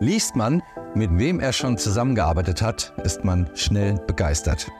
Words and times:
Liest 0.00 0.36
man, 0.36 0.62
mit 0.94 1.10
wem 1.18 1.40
er 1.40 1.52
schon 1.52 1.76
zusammengearbeitet 1.76 2.62
hat, 2.62 2.92
ist 3.02 3.24
man 3.24 3.50
schnell 3.54 3.94
begeistert. 4.06 4.70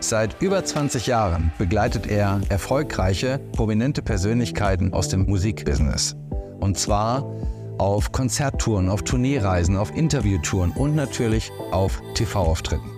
Seit 0.00 0.42
über 0.42 0.64
20 0.64 1.06
Jahren 1.06 1.52
begleitet 1.58 2.08
er 2.08 2.40
erfolgreiche, 2.48 3.38
prominente 3.52 4.02
Persönlichkeiten 4.02 4.92
aus 4.92 5.08
dem 5.08 5.26
Musikbusiness. 5.26 6.16
Und 6.58 6.76
zwar 6.76 7.24
auf 7.78 8.10
Konzerttouren, 8.10 8.88
auf 8.88 9.02
Tourneereisen, 9.02 9.76
auf 9.76 9.94
Interviewtouren 9.94 10.72
und 10.72 10.96
natürlich 10.96 11.52
auf 11.70 12.02
TV-Auftritten. 12.14 12.90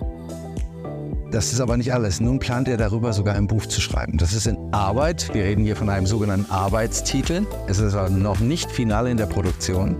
Das 1.29 1.53
ist 1.53 1.59
aber 1.59 1.77
nicht 1.77 1.93
alles. 1.93 2.19
Nun 2.19 2.39
plant 2.39 2.67
er 2.67 2.77
darüber 2.77 3.13
sogar 3.13 3.35
ein 3.35 3.45
Buch 3.45 3.67
zu 3.67 3.81
schreiben. 3.81 4.17
Das 4.17 4.33
ist 4.33 4.47
in 4.47 4.57
Arbeit. 4.73 5.31
Wir 5.33 5.43
reden 5.43 5.63
hier 5.63 5.75
von 5.75 5.89
einem 5.89 6.07
sogenannten 6.07 6.49
Arbeitstitel. 6.49 7.45
Es 7.67 7.77
ist 7.77 7.93
aber 7.93 8.09
noch 8.09 8.39
nicht 8.39 8.71
final 8.71 9.05
in 9.07 9.17
der 9.17 9.25
Produktion. 9.27 9.97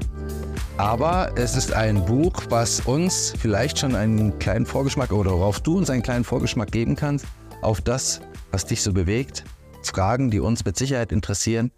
Aber 0.78 1.32
es 1.38 1.56
ist 1.56 1.72
ein 1.72 2.04
Buch, 2.04 2.34
was 2.50 2.82
uns 2.82 3.34
vielleicht 3.40 3.80
schon 3.80 3.96
einen 3.96 4.38
kleinen 4.40 4.66
Vorgeschmack 4.66 5.14
oder 5.14 5.32
worauf 5.32 5.62
du 5.62 5.78
uns 5.78 5.90
einen 5.90 6.04
kleinen 6.04 6.26
Vorgeschmack 6.26 6.70
geben 6.70 6.98
kannst, 6.98 7.26
auf 7.62 7.80
das, 7.80 8.20
was 8.52 8.66
dich 8.66 8.84
so 8.84 8.92
bewegt, 8.92 9.46
Fragen, 9.84 10.32
die 10.32 10.42
uns 10.42 10.66
mit 10.66 10.76
Sicherheit 10.76 11.14
interessieren. 11.14 11.72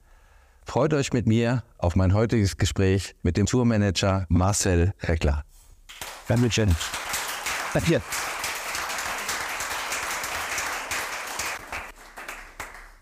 Freut 0.65 0.95
euch 0.95 1.13
mit 1.13 1.27
mir 1.27 1.63
auf 1.77 1.95
mein 1.95 2.15
heutiges 2.15 2.57
Gespräch 2.57 3.15
mit 3.21 3.37
dem 3.37 3.45
Tourmanager 3.45 4.25
Marcel 4.29 4.93
Reckler. 5.03 5.43
Dankeschön. 6.27 6.75
Danke. 7.75 8.01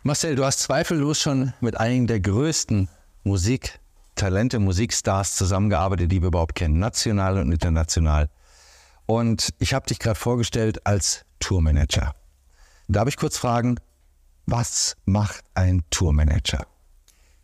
Marcel, 0.03 0.35
du 0.35 0.43
hast 0.43 0.59
zweifellos 0.59 1.21
schon 1.21 1.53
mit 1.61 1.79
einigen 1.79 2.05
der 2.05 2.19
größten 2.19 2.89
Musik- 3.23 3.79
Talente, 4.15 4.59
Musikstars 4.59 5.35
zusammengearbeitet, 5.35 6.11
die 6.11 6.21
wir 6.21 6.27
überhaupt 6.27 6.55
kennen, 6.55 6.79
national 6.79 7.37
und 7.37 7.51
international. 7.51 8.29
Und 9.05 9.49
ich 9.59 9.73
habe 9.73 9.85
dich 9.85 9.99
gerade 9.99 10.19
vorgestellt 10.19 10.85
als 10.85 11.25
Tourmanager. 11.39 12.13
Darf 12.87 13.07
ich 13.07 13.17
kurz 13.17 13.37
fragen, 13.37 13.77
was 14.45 14.95
macht 15.05 15.43
ein 15.53 15.83
Tourmanager? 15.89 16.65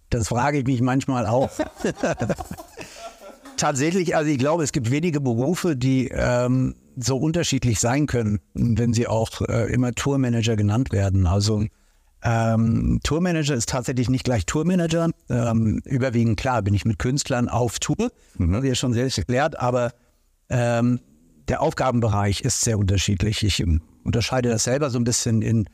Das 0.10 0.28
frage 0.28 0.60
ich 0.60 0.66
mich 0.66 0.82
manchmal 0.82 1.26
auch. 1.26 1.50
Tatsächlich, 3.58 4.16
also 4.16 4.30
ich 4.30 4.40
glaube, 4.40 4.64
es 4.64 4.72
gibt 4.72 4.92
wenige 4.92 5.22
Berufe, 5.22 5.76
die 5.76 6.10
ähm, 6.10 6.76
so 6.98 7.18
unterschiedlich 7.18 7.80
sein 7.80 8.08
können, 8.08 8.40
wenn 8.54 8.94
sie 8.94 9.08
auch 9.08 9.42
äh, 9.42 9.72
immer 9.72 9.94
Tourmanager 9.94 10.56
genannt 10.56 10.92
werden. 10.92 11.28
Also 11.28 11.66
ähm, 12.24 13.00
Tourmanager 13.04 13.56
ist 13.56 13.70
tatsächlich 13.70 14.10
nicht 14.10 14.24
gleich 14.24 14.46
Tourmanager. 14.46 15.10
Ähm, 15.30 15.82
überwiegend 15.86 16.40
klar 16.40 16.62
bin 16.62 16.74
ich 16.74 16.86
mit 16.86 17.00
Künstlern 17.00 17.50
auf 17.50 17.80
Tour, 17.80 18.12
mhm. 18.38 18.56
habe 18.56 18.66
ich 18.66 18.70
ja 18.72 18.76
schon 18.76 18.94
selbst 18.94 19.18
erklärt, 19.18 19.60
aber 19.60 19.94
ähm, 20.50 21.00
der 21.48 21.62
Aufgabenbereich 21.62 22.42
ist 22.42 22.62
sehr 22.62 22.78
unterschiedlich. 22.78 23.44
Ich 23.44 23.64
unterscheide 24.04 24.50
das 24.50 24.66
selber 24.66 24.90
so 24.90 25.00
ein 25.00 25.04
bisschen 25.04 25.42
in 25.42 25.66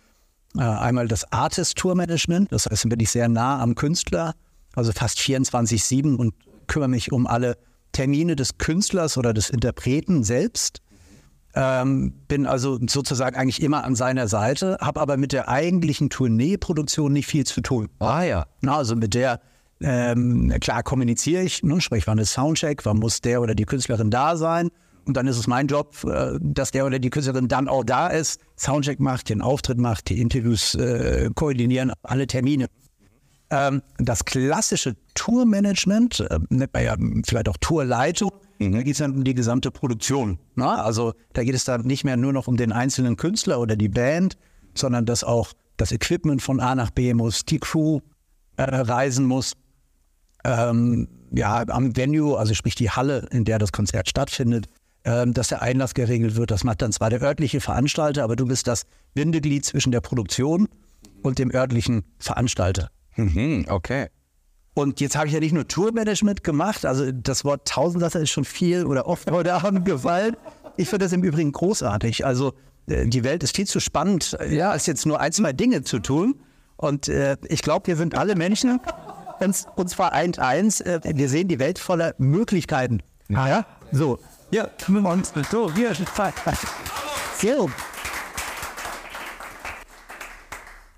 äh, 0.57 0.61
einmal 0.61 1.07
das 1.07 1.31
Artist-Tour-Management, 1.31 2.51
das 2.51 2.65
heißt, 2.65 2.87
bin 2.89 2.99
ich 2.99 3.11
sehr 3.11 3.27
nah 3.27 3.61
am 3.61 3.75
Künstler, 3.75 4.33
also 4.75 4.91
fast 4.91 5.19
24-7 5.19 6.15
und 6.15 6.33
kümmere 6.67 6.89
mich 6.89 7.11
um 7.11 7.27
alle 7.27 7.57
Termine 7.91 8.35
des 8.35 8.57
Künstlers 8.57 9.17
oder 9.17 9.33
des 9.33 9.49
Interpreten 9.49 10.23
selbst. 10.23 10.81
Ähm, 11.59 12.13
bin 12.27 12.45
also 12.45 12.77
sozusagen 12.87 13.35
eigentlich 13.35 13.63
immer 13.63 13.83
an 13.83 13.95
seiner 13.95 14.27
Seite, 14.27 14.77
habe 14.79 15.01
aber 15.01 15.17
mit 15.17 15.31
der 15.33 15.49
eigentlichen 15.49 16.11
Tourneeproduktion 16.11 17.11
nicht 17.11 17.25
viel 17.25 17.47
zu 17.47 17.61
tun. 17.61 17.89
Ah 17.97 18.21
ja. 18.21 18.45
Na, 18.61 18.77
also 18.77 18.95
mit 18.95 19.15
der, 19.15 19.41
ähm, 19.81 20.53
klar 20.61 20.83
kommuniziere 20.83 21.41
ich, 21.41 21.63
ne, 21.63 21.81
sprich, 21.81 22.05
wann 22.05 22.19
ist 22.19 22.33
Soundcheck, 22.33 22.85
wann 22.85 22.97
muss 22.97 23.21
der 23.21 23.41
oder 23.41 23.55
die 23.55 23.65
Künstlerin 23.65 24.11
da 24.11 24.37
sein. 24.37 24.69
Und 25.05 25.17
dann 25.17 25.25
ist 25.25 25.39
es 25.39 25.47
mein 25.47 25.65
Job, 25.65 25.95
äh, 26.03 26.37
dass 26.39 26.69
der 26.69 26.85
oder 26.85 26.99
die 26.99 27.09
Künstlerin 27.09 27.47
dann 27.47 27.67
auch 27.67 27.83
da 27.83 28.05
ist, 28.05 28.39
Soundcheck 28.55 28.99
macht, 28.99 29.29
den 29.29 29.41
Auftritt 29.41 29.79
macht, 29.79 30.09
die 30.09 30.21
Interviews 30.21 30.75
äh, 30.75 31.31
koordinieren, 31.33 31.91
alle 32.03 32.27
Termine. 32.27 32.67
Ähm, 33.49 33.81
das 33.97 34.25
klassische 34.25 34.95
Tourmanagement, 35.15 36.19
äh, 36.19 36.37
nennt 36.49 36.71
man 36.71 36.83
ja 36.83 36.95
vielleicht 37.25 37.49
auch 37.49 37.57
Tourleitung, 37.59 38.31
Mhm. 38.59 38.71
Da 38.73 38.83
geht 38.83 38.93
es 38.93 38.97
dann 38.99 39.13
um 39.13 39.23
die 39.23 39.33
gesamte 39.33 39.71
Produktion. 39.71 40.39
Na? 40.55 40.83
Also 40.83 41.13
da 41.33 41.43
geht 41.43 41.55
es 41.55 41.63
dann 41.63 41.81
nicht 41.81 42.03
mehr 42.03 42.17
nur 42.17 42.33
noch 42.33 42.47
um 42.47 42.57
den 42.57 42.71
einzelnen 42.71 43.17
Künstler 43.17 43.59
oder 43.59 43.75
die 43.75 43.89
Band, 43.89 44.37
sondern 44.73 45.05
dass 45.05 45.23
auch 45.23 45.53
das 45.77 45.91
Equipment 45.91 46.41
von 46.41 46.59
A 46.59 46.75
nach 46.75 46.91
B 46.91 47.13
muss, 47.13 47.45
die 47.45 47.59
Crew 47.59 47.99
äh, 48.57 48.63
reisen 48.63 49.25
muss. 49.25 49.53
Ähm, 50.43 51.07
ja, 51.31 51.63
am 51.67 51.95
Venue, 51.95 52.37
also 52.37 52.53
sprich 52.53 52.75
die 52.75 52.89
Halle, 52.89 53.27
in 53.31 53.45
der 53.45 53.59
das 53.59 53.71
Konzert 53.71 54.09
stattfindet, 54.09 54.67
ähm, 55.03 55.33
dass 55.33 55.49
der 55.49 55.61
Einlass 55.61 55.93
geregelt 55.93 56.35
wird. 56.35 56.51
Das 56.51 56.63
macht 56.63 56.81
dann 56.81 56.91
zwar 56.91 57.09
der 57.09 57.21
örtliche 57.21 57.61
Veranstalter, 57.61 58.23
aber 58.23 58.35
du 58.35 58.45
bist 58.45 58.67
das 58.67 58.85
Bindeglied 59.13 59.65
zwischen 59.65 59.91
der 59.91 60.01
Produktion 60.01 60.67
und 61.21 61.39
dem 61.39 61.53
örtlichen 61.53 62.03
Veranstalter. 62.19 62.89
Mhm, 63.15 63.65
okay. 63.69 64.07
Und 64.77 65.01
jetzt 65.01 65.17
habe 65.17 65.25
ich 65.25 65.33
ja 65.33 65.39
nicht 65.39 65.53
nur 65.53 65.67
Tourmanagement 65.67 66.43
gemacht, 66.43 66.85
also 66.85 67.11
das 67.11 67.43
Wort 67.43 67.67
Tausendsasser 67.67 68.19
ist 68.19 68.29
schon 68.29 68.45
viel 68.45 68.85
oder 68.85 69.07
oft 69.07 69.31
heute 69.31 69.55
Abend 69.55 69.85
gefallen. 69.85 70.37
Ich 70.75 70.87
finde 70.87 71.05
das 71.05 71.13
im 71.13 71.23
Übrigen 71.23 71.51
großartig. 71.51 72.27
Also 72.27 72.53
äh, 72.85 73.07
die 73.07 73.23
Welt 73.23 73.41
ist 73.41 73.55
viel 73.55 73.65
zu 73.65 73.79
spannend, 73.79 74.37
ja, 74.47 74.69
als 74.69 74.85
jetzt 74.85 75.07
nur 75.07 75.19
ein, 75.19 75.31
zwei 75.31 75.51
Dinge 75.51 75.81
zu 75.81 75.97
tun. 75.97 76.35
Und 76.75 77.09
äh, 77.09 77.37
ich 77.49 77.63
glaube, 77.63 77.87
wir 77.87 77.95
sind 77.95 78.13
alle 78.13 78.35
Menschen, 78.35 78.79
uns 79.75 79.95
vereint 79.95 80.37
eins, 80.37 80.79
äh, 80.81 80.99
wir 81.03 81.27
sehen 81.27 81.47
die 81.47 81.57
Welt 81.57 81.79
voller 81.79 82.13
Möglichkeiten. 82.19 83.01
Ah 83.33 83.49
ja? 83.49 83.65
So. 83.91 84.19
Ja, 84.51 84.69
und 84.87 85.25
so, 85.49 85.73
hier. 85.73 85.95
So. 87.41 87.71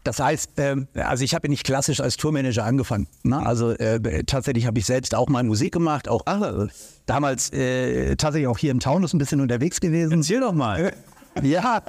Das 0.03 0.19
heißt, 0.19 0.57
äh, 0.59 0.75
also 0.95 1.23
ich 1.23 1.35
habe 1.35 1.49
nicht 1.49 1.63
klassisch 1.63 1.99
als 1.99 2.17
Tourmanager 2.17 2.63
angefangen. 2.63 3.07
Ne? 3.23 3.37
Also 3.45 3.71
äh, 3.71 4.23
tatsächlich 4.23 4.65
habe 4.65 4.79
ich 4.79 4.85
selbst 4.85 5.13
auch 5.13 5.27
mal 5.27 5.43
Musik 5.43 5.73
gemacht, 5.73 6.07
auch 6.07 6.25
äh, 6.25 6.67
damals 7.05 7.51
äh, 7.51 8.15
tatsächlich 8.15 8.47
auch 8.47 8.57
hier 8.57 8.71
im 8.71 8.79
Taunus 8.79 9.13
ein 9.13 9.17
bisschen 9.17 9.41
unterwegs 9.41 9.79
gewesen. 9.79 10.19
Erzähl 10.19 10.39
doch 10.39 10.53
mal. 10.53 10.93
Äh, 11.35 11.47
ja, 11.47 11.81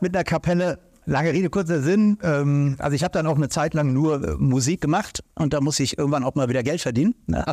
mit 0.00 0.14
einer 0.14 0.24
Kapelle. 0.24 0.78
Lange 1.06 1.32
Rede, 1.32 1.50
kurzer 1.50 1.82
Sinn. 1.82 2.18
Ähm, 2.22 2.76
also 2.78 2.94
ich 2.94 3.02
habe 3.02 3.12
dann 3.12 3.26
auch 3.26 3.36
eine 3.36 3.48
Zeit 3.48 3.74
lang 3.74 3.92
nur 3.92 4.22
äh, 4.22 4.34
Musik 4.36 4.80
gemacht 4.80 5.24
und 5.34 5.52
da 5.52 5.60
muss 5.60 5.80
ich 5.80 5.98
irgendwann 5.98 6.24
auch 6.24 6.34
mal 6.34 6.48
wieder 6.48 6.62
Geld 6.62 6.80
verdienen. 6.80 7.14
Ne? 7.26 7.44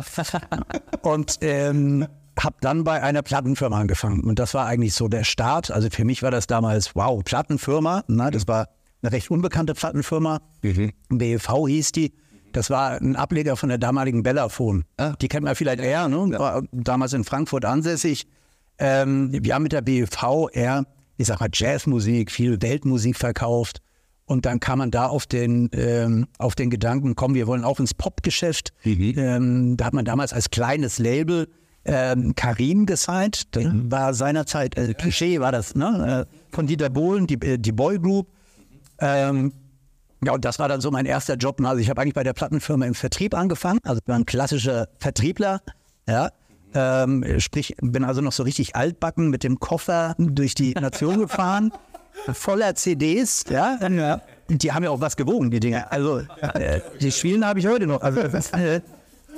und 1.02 1.38
ähm, 1.40 2.06
habe 2.38 2.56
dann 2.60 2.84
bei 2.84 3.02
einer 3.02 3.22
Plattenfirma 3.22 3.80
angefangen 3.80 4.20
und 4.20 4.38
das 4.38 4.54
war 4.54 4.66
eigentlich 4.66 4.94
so 4.94 5.08
der 5.08 5.24
Start. 5.24 5.70
Also 5.70 5.88
für 5.90 6.04
mich 6.04 6.22
war 6.22 6.30
das 6.30 6.46
damals, 6.46 6.94
wow, 6.94 7.22
Plattenfirma. 7.24 8.04
Ne? 8.06 8.30
Das 8.30 8.46
war 8.46 8.68
eine 9.02 9.12
recht 9.12 9.30
unbekannte 9.30 9.74
Plattenfirma. 9.74 10.40
Mhm. 10.62 10.92
BEV 11.08 11.66
hieß 11.66 11.92
die. 11.92 12.12
Das 12.52 12.70
war 12.70 12.92
ein 13.00 13.16
Ableger 13.16 13.56
von 13.56 13.68
der 13.68 13.78
damaligen 13.78 14.22
Bellafon. 14.22 14.84
Ah. 14.96 15.14
Die 15.20 15.28
kennt 15.28 15.44
man 15.44 15.54
vielleicht 15.54 15.80
eher, 15.80 16.08
ne? 16.08 16.38
War 16.38 16.62
damals 16.72 17.12
in 17.12 17.24
Frankfurt 17.24 17.64
ansässig. 17.64 18.26
Ähm, 18.78 19.30
wir 19.32 19.54
haben 19.54 19.62
mit 19.62 19.72
der 19.72 19.82
BEV 19.82 20.48
eher, 20.52 20.84
ich 21.16 21.26
sag 21.26 21.40
mal, 21.40 21.50
Jazzmusik, 21.52 22.30
viel 22.30 22.60
Weltmusik 22.62 23.16
verkauft. 23.16 23.80
Und 24.24 24.44
dann 24.44 24.60
kam 24.60 24.78
man 24.78 24.90
da 24.90 25.06
auf 25.06 25.26
den, 25.26 25.70
ähm, 25.72 26.26
auf 26.38 26.54
den 26.54 26.68
Gedanken, 26.68 27.16
komm, 27.16 27.34
wir 27.34 27.46
wollen 27.46 27.64
auch 27.64 27.80
ins 27.80 27.94
Popgeschäft. 27.94 28.72
Mhm. 28.84 29.14
Ähm, 29.16 29.76
da 29.76 29.86
hat 29.86 29.94
man 29.94 30.04
damals 30.04 30.32
als 30.32 30.50
kleines 30.50 30.98
Label 30.98 31.48
ähm, 31.86 32.34
Karim 32.34 32.84
gesigned. 32.84 33.54
Das 33.56 33.64
mhm. 33.64 33.90
war 33.90 34.12
seinerzeit, 34.12 34.76
äh, 34.76 34.92
Klischee 34.94 35.40
war 35.40 35.50
das, 35.50 35.74
ne? 35.74 36.26
Äh, 36.28 36.54
von 36.54 36.66
Dieter 36.66 36.90
Bohlen, 36.90 37.26
die, 37.26 37.40
äh, 37.40 37.58
die 37.58 37.72
Boy 37.72 37.98
Group. 37.98 38.28
Ähm, 39.00 39.52
ja, 40.24 40.32
und 40.32 40.44
das 40.44 40.58
war 40.58 40.68
dann 40.68 40.80
so 40.80 40.90
mein 40.90 41.06
erster 41.06 41.36
Job. 41.36 41.60
Also 41.60 41.80
ich 41.80 41.90
habe 41.90 42.00
eigentlich 42.00 42.14
bei 42.14 42.24
der 42.24 42.32
Plattenfirma 42.32 42.86
im 42.86 42.94
Vertrieb 42.94 43.34
angefangen. 43.34 43.78
Also 43.84 44.00
ich 44.02 44.08
war 44.08 44.16
ein 44.16 44.26
klassischer 44.26 44.88
Vertriebler. 44.98 45.60
Ja. 46.08 46.30
Ähm, 46.74 47.24
sprich, 47.38 47.74
bin 47.80 48.04
also 48.04 48.20
noch 48.20 48.32
so 48.32 48.42
richtig 48.42 48.76
altbacken 48.76 49.30
mit 49.30 49.42
dem 49.42 49.58
Koffer 49.58 50.14
durch 50.18 50.54
die 50.54 50.74
Nation 50.74 51.18
gefahren, 51.18 51.72
voller 52.32 52.74
CDs. 52.74 53.44
Ja. 53.48 53.78
ja. 53.88 54.20
Die 54.48 54.72
haben 54.72 54.84
ja 54.84 54.90
auch 54.90 55.00
was 55.00 55.16
gewogen, 55.16 55.50
die 55.50 55.60
Dinger. 55.60 55.90
Also 55.90 56.22
äh, 56.40 56.80
die 57.00 57.12
Spielen 57.12 57.46
habe 57.46 57.58
ich 57.58 57.66
heute 57.66 57.86
noch. 57.86 58.02
Also 58.02 58.20
äh, 58.20 58.80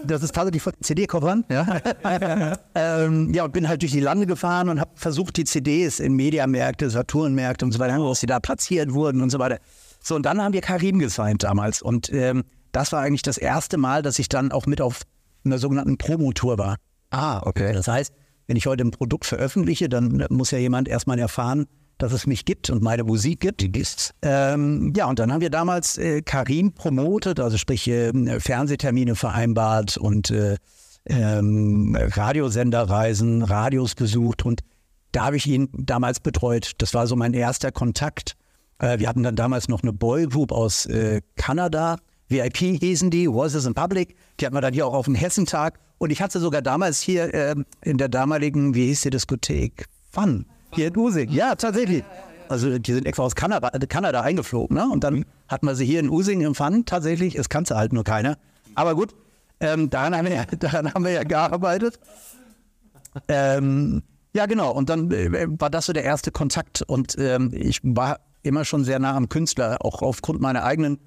das 0.06 0.22
ist 0.22 0.34
tatsächlich 0.34 0.62
von 0.62 0.72
CD-Koffern. 0.80 1.44
Ja. 1.50 1.80
ähm, 2.74 3.32
ja, 3.32 3.44
und 3.44 3.52
bin 3.52 3.68
halt 3.68 3.82
durch 3.82 3.92
die 3.92 4.00
Lande 4.00 4.26
gefahren 4.26 4.68
und 4.68 4.80
habe 4.80 4.90
versucht, 4.94 5.36
die 5.36 5.44
CDs 5.44 6.00
in 6.00 6.14
Mediamärkte, 6.14 6.90
Saturnmärkte 6.90 7.64
und 7.64 7.72
so 7.72 7.78
weiter, 7.78 7.98
wo 7.98 8.14
sie 8.14 8.26
da 8.26 8.40
platziert 8.40 8.92
wurden 8.92 9.20
und 9.20 9.30
so 9.30 9.38
weiter. 9.38 9.58
So, 10.02 10.14
und 10.14 10.24
dann 10.24 10.40
haben 10.42 10.52
wir 10.52 10.60
Karim 10.60 10.98
gesigned 10.98 11.42
damals. 11.42 11.82
Und 11.82 12.12
ähm, 12.12 12.44
das 12.72 12.92
war 12.92 13.00
eigentlich 13.02 13.22
das 13.22 13.38
erste 13.38 13.76
Mal, 13.76 14.02
dass 14.02 14.18
ich 14.18 14.28
dann 14.28 14.52
auch 14.52 14.66
mit 14.66 14.80
auf 14.80 15.02
einer 15.44 15.58
sogenannten 15.58 15.98
Promotour 15.98 16.58
war. 16.58 16.76
Ah, 17.10 17.40
okay. 17.44 17.72
Das 17.72 17.88
heißt, 17.88 18.12
wenn 18.46 18.56
ich 18.56 18.66
heute 18.66 18.84
ein 18.84 18.90
Produkt 18.90 19.26
veröffentliche, 19.26 19.88
dann 19.88 20.26
muss 20.30 20.50
ja 20.50 20.58
jemand 20.58 20.88
erstmal 20.88 21.18
erfahren, 21.18 21.66
dass 22.02 22.12
es 22.12 22.26
mich 22.26 22.44
gibt 22.44 22.70
und 22.70 22.82
meine 22.82 23.04
Musik 23.04 23.40
gibt. 23.40 23.64
Ähm, 24.22 24.92
ja, 24.96 25.06
und 25.06 25.18
dann 25.18 25.32
haben 25.32 25.40
wir 25.40 25.50
damals 25.50 25.98
äh, 25.98 26.22
Karim 26.22 26.72
promotet, 26.72 27.40
also 27.40 27.56
sprich 27.56 27.88
äh, 27.88 28.40
Fernsehtermine 28.40 29.14
vereinbart 29.14 29.96
und 29.96 30.30
äh, 30.30 30.56
ähm, 31.06 31.96
Radiosenderreisen, 31.98 33.42
Radios 33.42 33.94
besucht 33.94 34.44
und 34.44 34.60
da 35.12 35.26
habe 35.26 35.36
ich 35.36 35.46
ihn 35.46 35.68
damals 35.72 36.20
betreut. 36.20 36.72
Das 36.78 36.94
war 36.94 37.06
so 37.06 37.16
mein 37.16 37.34
erster 37.34 37.72
Kontakt. 37.72 38.36
Äh, 38.78 38.98
wir 38.98 39.08
hatten 39.08 39.22
dann 39.22 39.36
damals 39.36 39.68
noch 39.68 39.82
eine 39.82 39.92
Boygroup 39.92 40.52
aus 40.52 40.86
äh, 40.86 41.20
Kanada, 41.36 41.96
VIP 42.30 42.58
hießen 42.80 43.10
die, 43.10 43.28
Voices 43.28 43.66
in 43.66 43.74
Public. 43.74 44.14
Die 44.38 44.46
hatten 44.46 44.54
wir 44.54 44.60
dann 44.60 44.72
hier 44.72 44.86
auch 44.86 44.94
auf 44.94 45.06
dem 45.06 45.16
Hessentag. 45.16 45.80
Und 45.98 46.10
ich 46.10 46.22
hatte 46.22 46.38
sogar 46.38 46.62
damals 46.62 47.00
hier 47.00 47.34
äh, 47.34 47.56
in 47.82 47.98
der 47.98 48.08
damaligen, 48.08 48.74
wie 48.74 48.86
hieß 48.86 49.02
die 49.02 49.10
Diskothek? 49.10 49.86
Fun. 50.10 50.46
Hier 50.72 50.88
in 50.88 50.96
Using. 50.96 51.30
Ja, 51.30 51.54
tatsächlich. 51.54 52.04
Also 52.48 52.78
die 52.78 52.92
sind 52.92 53.06
extra 53.06 53.22
aus 53.22 53.34
Kanada, 53.34 53.70
Kanada 53.88 54.22
eingeflogen. 54.22 54.76
Ne? 54.76 54.88
Und 54.88 55.04
dann 55.04 55.24
hatten 55.48 55.66
wir 55.66 55.74
sie 55.74 55.84
hier 55.84 56.00
in 56.00 56.08
Using 56.08 56.54
Fun 56.54 56.84
tatsächlich. 56.84 57.36
Es 57.36 57.48
kannte 57.48 57.76
halt 57.76 57.92
nur 57.92 58.04
keiner. 58.04 58.38
Aber 58.74 58.94
gut, 58.94 59.14
ähm, 59.60 59.90
daran, 59.90 60.16
haben 60.16 60.28
wir, 60.28 60.46
daran 60.58 60.92
haben 60.92 61.04
wir 61.04 61.12
ja 61.12 61.22
gearbeitet. 61.22 62.00
Ähm, 63.28 64.02
ja, 64.34 64.46
genau. 64.46 64.72
Und 64.72 64.88
dann 64.88 65.10
äh, 65.10 65.46
war 65.60 65.70
das 65.70 65.86
so 65.86 65.92
der 65.92 66.04
erste 66.04 66.30
Kontakt. 66.30 66.82
Und 66.82 67.16
ähm, 67.18 67.50
ich 67.52 67.80
war 67.82 68.20
immer 68.42 68.64
schon 68.64 68.84
sehr 68.84 68.98
nah 68.98 69.14
am 69.14 69.28
Künstler, 69.28 69.78
auch 69.80 70.02
aufgrund 70.02 70.40
meiner 70.40 70.64
eigenen 70.64 70.98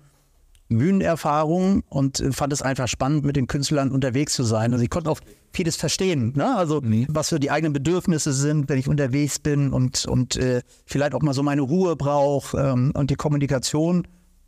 Bühnenerfahrung 0.70 1.84
und 1.90 2.20
äh, 2.20 2.32
fand 2.32 2.54
es 2.54 2.62
einfach 2.62 2.88
spannend, 2.88 3.26
mit 3.26 3.36
den 3.36 3.48
Künstlern 3.48 3.92
unterwegs 3.92 4.34
zu 4.34 4.44
sein. 4.44 4.74
Also 4.74 4.84
ich 4.84 4.90
konnte 4.90 5.10
auch 5.10 5.20
vieles 5.52 5.76
verstehen, 5.76 6.34
ne? 6.36 6.56
also 6.56 6.82
nee. 6.84 7.06
was 7.10 7.30
für 7.30 7.40
die 7.40 7.52
eigenen 7.52 7.74
Bedürfnisse 7.74 8.34
sind, 8.34 8.70
wenn 8.70 8.80
ich 8.80 8.88
unterwegs 8.88 9.40
bin 9.40 9.72
und, 9.72 10.06
und 10.06 10.36
äh, 10.36 10.62
vielleicht 10.86 11.14
auch 11.14 11.22
mal 11.22 11.34
so 11.34 11.44
meine 11.44 11.62
Ruhe 11.62 11.96
brauche 11.96 12.58
ähm, 12.58 12.92
und 12.96 13.12
die 13.12 13.16
Kommunikation 13.16 14.08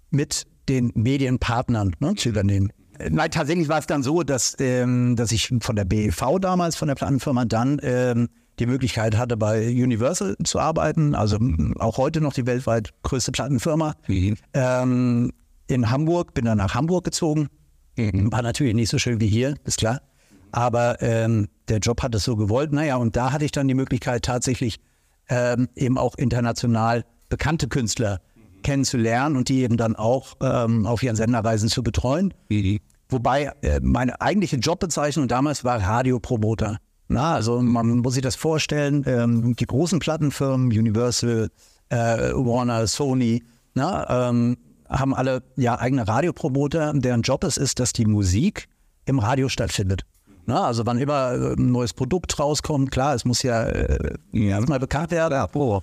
mit 0.10 0.46
den 0.68 0.92
Medienpartnern 0.96 1.96
ne, 2.00 2.16
zu 2.16 2.30
übernehmen. 2.30 2.72
Nein, 3.10 3.30
tatsächlich 3.30 3.68
war 3.68 3.80
es 3.80 3.88
dann 3.88 4.04
so, 4.04 4.24
dass, 4.24 4.56
ähm, 4.60 5.16
dass 5.16 5.32
ich 5.32 5.54
von 5.60 5.76
der 5.76 5.86
BEV 5.86 6.40
damals, 6.40 6.76
von 6.76 6.88
der 6.88 6.96
Plattenfirma, 6.96 7.46
dann 7.46 7.80
ähm, 7.84 8.30
die 8.60 8.66
Möglichkeit 8.66 9.18
hatte, 9.18 9.36
bei 9.36 9.68
Universal 9.68 10.36
zu 10.44 10.60
arbeiten, 10.60 11.14
also 11.14 11.38
auch 11.78 11.98
heute 11.98 12.22
noch 12.22 12.34
die 12.34 12.46
weltweit 12.46 12.92
größte 13.04 13.32
Plattenfirma. 13.32 13.96
Mhm. 14.08 14.38
Ähm, 14.54 15.32
in 15.68 15.90
Hamburg, 15.90 16.34
bin 16.34 16.46
dann 16.46 16.58
nach 16.58 16.76
Hamburg 16.76 17.06
gezogen. 17.06 17.48
Mhm. 17.98 18.32
War 18.32 18.42
natürlich 18.42 18.74
nicht 18.74 18.90
so 18.90 18.98
schön 18.98 19.20
wie 19.20 19.28
hier, 19.28 19.56
ist 19.64 19.78
klar. 19.78 20.02
Aber 20.52 21.02
ähm, 21.02 21.48
der 21.68 21.80
Job 21.80 22.02
hat 22.02 22.16
es 22.16 22.24
so 22.24 22.36
gewollt. 22.36 22.72
Naja, 22.72 22.98
und 22.98 23.16
da 23.16 23.32
hatte 23.32 23.46
ich 23.46 23.52
dann 23.52 23.68
die 23.68 23.74
Möglichkeit, 23.74 24.24
tatsächlich 24.24 24.80
ähm, 25.30 25.68
eben 25.76 25.98
auch 25.98 26.16
international 26.16 27.04
bekannte 27.30 27.68
Künstler 27.68 28.22
kennenzulernen 28.64 29.36
und 29.36 29.50
die 29.50 29.62
eben 29.62 29.78
dann 29.78 29.96
auch 29.96 30.36
ähm, 30.42 30.86
auf 30.86 31.04
ihren 31.04 31.16
Senderreisen 31.16 31.70
zu 31.70 31.84
betreuen. 31.84 32.34
Mhm. 32.50 32.80
Wobei 33.10 33.52
äh, 33.62 33.80
meine 33.82 34.20
eigentliche 34.22 34.58
Jobbezeichnung 34.58 35.28
damals 35.28 35.64
war 35.64 35.82
Radiopromoter. 35.82 36.78
Na, 37.08 37.36
also 37.36 37.62
man 37.62 38.00
muss 38.00 38.16
sich 38.16 38.24
das 38.24 38.36
vorstellen, 38.36 39.04
ähm, 39.06 39.56
die 39.56 39.66
großen 39.66 40.00
Plattenfirmen, 40.00 40.68
Universal, 40.70 41.50
äh, 41.90 41.96
Warner, 42.34 42.88
Sony, 42.88 43.44
na, 43.76 44.30
ähm, 44.30 44.58
haben 44.90 45.14
alle 45.14 45.44
ja 45.56 45.80
eigene 45.80 46.08
Radiopromoter, 46.08 46.94
deren 46.94 47.22
Job 47.22 47.44
es 47.44 47.58
ist, 47.58 47.80
dass 47.80 47.94
die 47.94 48.06
Musik 48.06 48.68
im 49.06 49.20
Radio 49.20 49.50
stattfindet. 49.50 50.06
Na, 50.48 50.66
also 50.66 50.86
wann 50.86 51.00
immer 51.00 51.34
äh, 51.34 51.54
ein 51.54 51.72
neues 51.72 51.94
Produkt 51.94 52.38
rauskommt, 52.40 52.92
klar, 52.92 53.16
es 53.16 53.26
muss 53.26 53.42
ja, 53.42 53.64
äh, 53.64 54.18
erstmal 54.32 54.80
bekannt 54.80 55.12
werden. 55.12 55.34
Ja, 55.34 55.50
oh. 55.54 55.82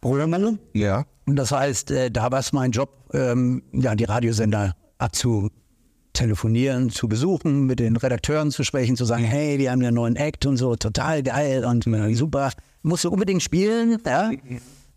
Programmierung? 0.00 0.58
Ja. 0.72 1.04
Und 1.26 1.36
das 1.36 1.50
heißt, 1.50 1.90
äh, 1.90 2.10
da 2.10 2.30
war 2.30 2.38
es 2.38 2.52
mein 2.52 2.70
Job, 2.70 2.90
ähm, 3.12 3.62
ja, 3.72 3.94
die 3.94 4.04
Radiosender 4.04 4.74
abzutelefonieren, 4.98 6.90
zu 6.90 7.08
besuchen, 7.08 7.64
mit 7.64 7.80
den 7.80 7.96
Redakteuren 7.96 8.50
zu 8.50 8.62
sprechen, 8.62 8.96
zu 8.96 9.04
sagen, 9.04 9.24
hey, 9.24 9.58
wir 9.58 9.72
haben 9.72 9.82
einen 9.82 9.94
neuen 9.94 10.16
Act 10.16 10.46
und 10.46 10.58
so, 10.58 10.76
total 10.76 11.22
geil 11.22 11.64
und 11.64 11.84
super, 12.16 12.52
musst 12.82 13.04
du 13.04 13.10
unbedingt 13.10 13.42
spielen, 13.42 13.98
ja. 14.06 14.30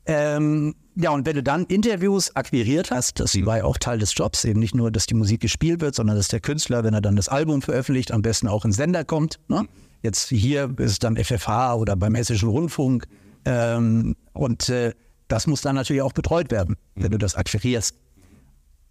Ähm, 0.08 0.74
ja, 0.96 1.12
und 1.12 1.26
wenn 1.26 1.36
du 1.36 1.44
dann 1.44 1.66
Interviews 1.66 2.34
akquiriert 2.36 2.92
hast, 2.92 3.20
das 3.20 3.36
war 3.46 3.58
ja 3.58 3.64
auch 3.66 3.78
Teil 3.78 4.00
des 4.00 4.14
Jobs, 4.16 4.46
eben 4.46 4.60
nicht 4.60 4.74
nur, 4.74 4.90
dass 4.90 5.06
die 5.06 5.14
Musik 5.14 5.42
gespielt 5.42 5.82
wird, 5.82 5.96
sondern 5.96 6.16
dass 6.16 6.30
der 6.30 6.40
Künstler, 6.40 6.84
wenn 6.86 6.94
er 6.94 7.02
dann 7.02 7.18
das 7.18 7.28
Album 7.28 7.62
veröffentlicht, 7.62 8.12
am 8.12 8.22
besten 8.22 8.48
auch 8.48 8.64
ins 8.64 8.78
Sender 8.78 9.04
kommt. 9.04 9.40
Ne? 9.50 9.68
Jetzt 10.02 10.30
hier 10.30 10.74
ist 10.78 10.92
es 10.92 11.00
dann 11.00 11.18
FFH 11.18 11.76
oder 11.76 11.96
beim 11.98 12.16
Hessischen 12.16 12.50
Rundfunk. 12.50 13.06
Ähm, 13.46 14.16
und 14.34 14.70
äh, 14.70 14.94
das 15.28 15.46
muss 15.46 15.62
dann 15.62 15.76
natürlich 15.76 16.02
auch 16.02 16.14
betreut 16.14 16.52
werden, 16.52 16.78
wenn 16.96 17.12
du 17.12 17.18
das 17.18 17.36
akquirierst. 17.36 17.96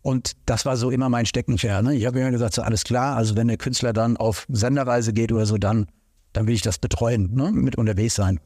Und 0.03 0.33
das 0.45 0.67
war 0.67 0.77
so 0.77 0.91
immer 0.91 1.09
mein 1.09 1.27
Steckenpferd. 1.27 1.83
Ne? 1.83 1.95
Ich 1.95 2.07
habe 2.07 2.21
immer 2.21 2.31
gesagt, 2.31 2.55
so 2.55 2.63
alles 2.63 2.85
klar, 2.85 3.17
also 3.17 3.37
wenn 3.37 3.49
der 3.49 3.57
Künstler 3.57 3.93
dann 3.93 4.17
auf 4.19 4.47
Senderreise 4.51 5.13
geht 5.13 5.33
oder 5.33 5.47
so, 5.47 5.57
dann, 5.57 5.87
dann 6.35 6.47
will 6.47 6.55
ich 6.55 6.63
das 6.63 6.79
betreuen, 6.79 7.35
ne? 7.35 7.51
mit 7.51 7.77
unterwegs 7.77 8.15
sein. 8.15 8.39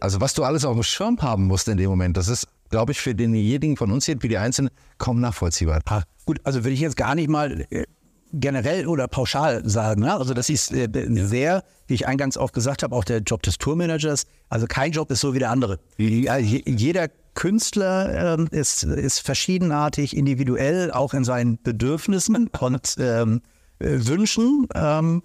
Also 0.00 0.20
was 0.20 0.34
du 0.34 0.44
alles 0.44 0.64
auf 0.64 0.74
dem 0.74 0.82
Schirm 0.82 1.18
haben 1.20 1.46
musst 1.46 1.68
in 1.68 1.76
dem 1.76 1.90
Moment, 1.90 2.16
das 2.16 2.28
ist, 2.28 2.46
glaube 2.70 2.92
ich, 2.92 3.00
für 3.00 3.14
denjenigen 3.14 3.76
von 3.76 3.90
uns 3.90 4.06
hier, 4.06 4.18
für 4.20 4.28
die 4.28 4.38
Einzelnen, 4.38 4.70
kaum 4.98 5.20
nachvollziehbar. 5.20 5.80
Ha, 5.88 6.02
gut, 6.24 6.40
also 6.44 6.64
will 6.64 6.72
ich 6.72 6.80
jetzt 6.80 6.96
gar 6.96 7.14
nicht 7.14 7.28
mal 7.28 7.66
äh, 7.70 7.84
generell 8.32 8.86
oder 8.86 9.08
pauschal 9.08 9.68
sagen. 9.68 10.02
Ne? 10.02 10.14
Also 10.14 10.34
das 10.34 10.48
ist 10.48 10.72
äh, 10.72 10.88
sehr, 11.26 11.64
wie 11.86 11.94
ich 11.94 12.06
eingangs 12.06 12.36
auch 12.36 12.52
gesagt 12.52 12.82
habe, 12.82 12.94
auch 12.94 13.04
der 13.04 13.20
Job 13.20 13.42
des 13.42 13.58
Tourmanagers. 13.58 14.26
Also 14.48 14.66
kein 14.66 14.92
Job 14.92 15.10
ist 15.10 15.20
so 15.20 15.34
wie 15.34 15.38
der 15.38 15.50
andere. 15.50 15.78
Jeder 15.96 17.08
Künstler 17.34 18.34
ähm, 18.34 18.48
ist, 18.50 18.82
ist 18.82 19.20
verschiedenartig, 19.20 20.16
individuell, 20.16 20.90
auch 20.90 21.14
in 21.14 21.24
seinen 21.24 21.62
Bedürfnissen 21.62 22.48
und 22.58 22.96
ähm, 22.98 23.40
äh, 23.78 23.86
Wünschen. 23.90 24.66
Ähm, 24.74 25.22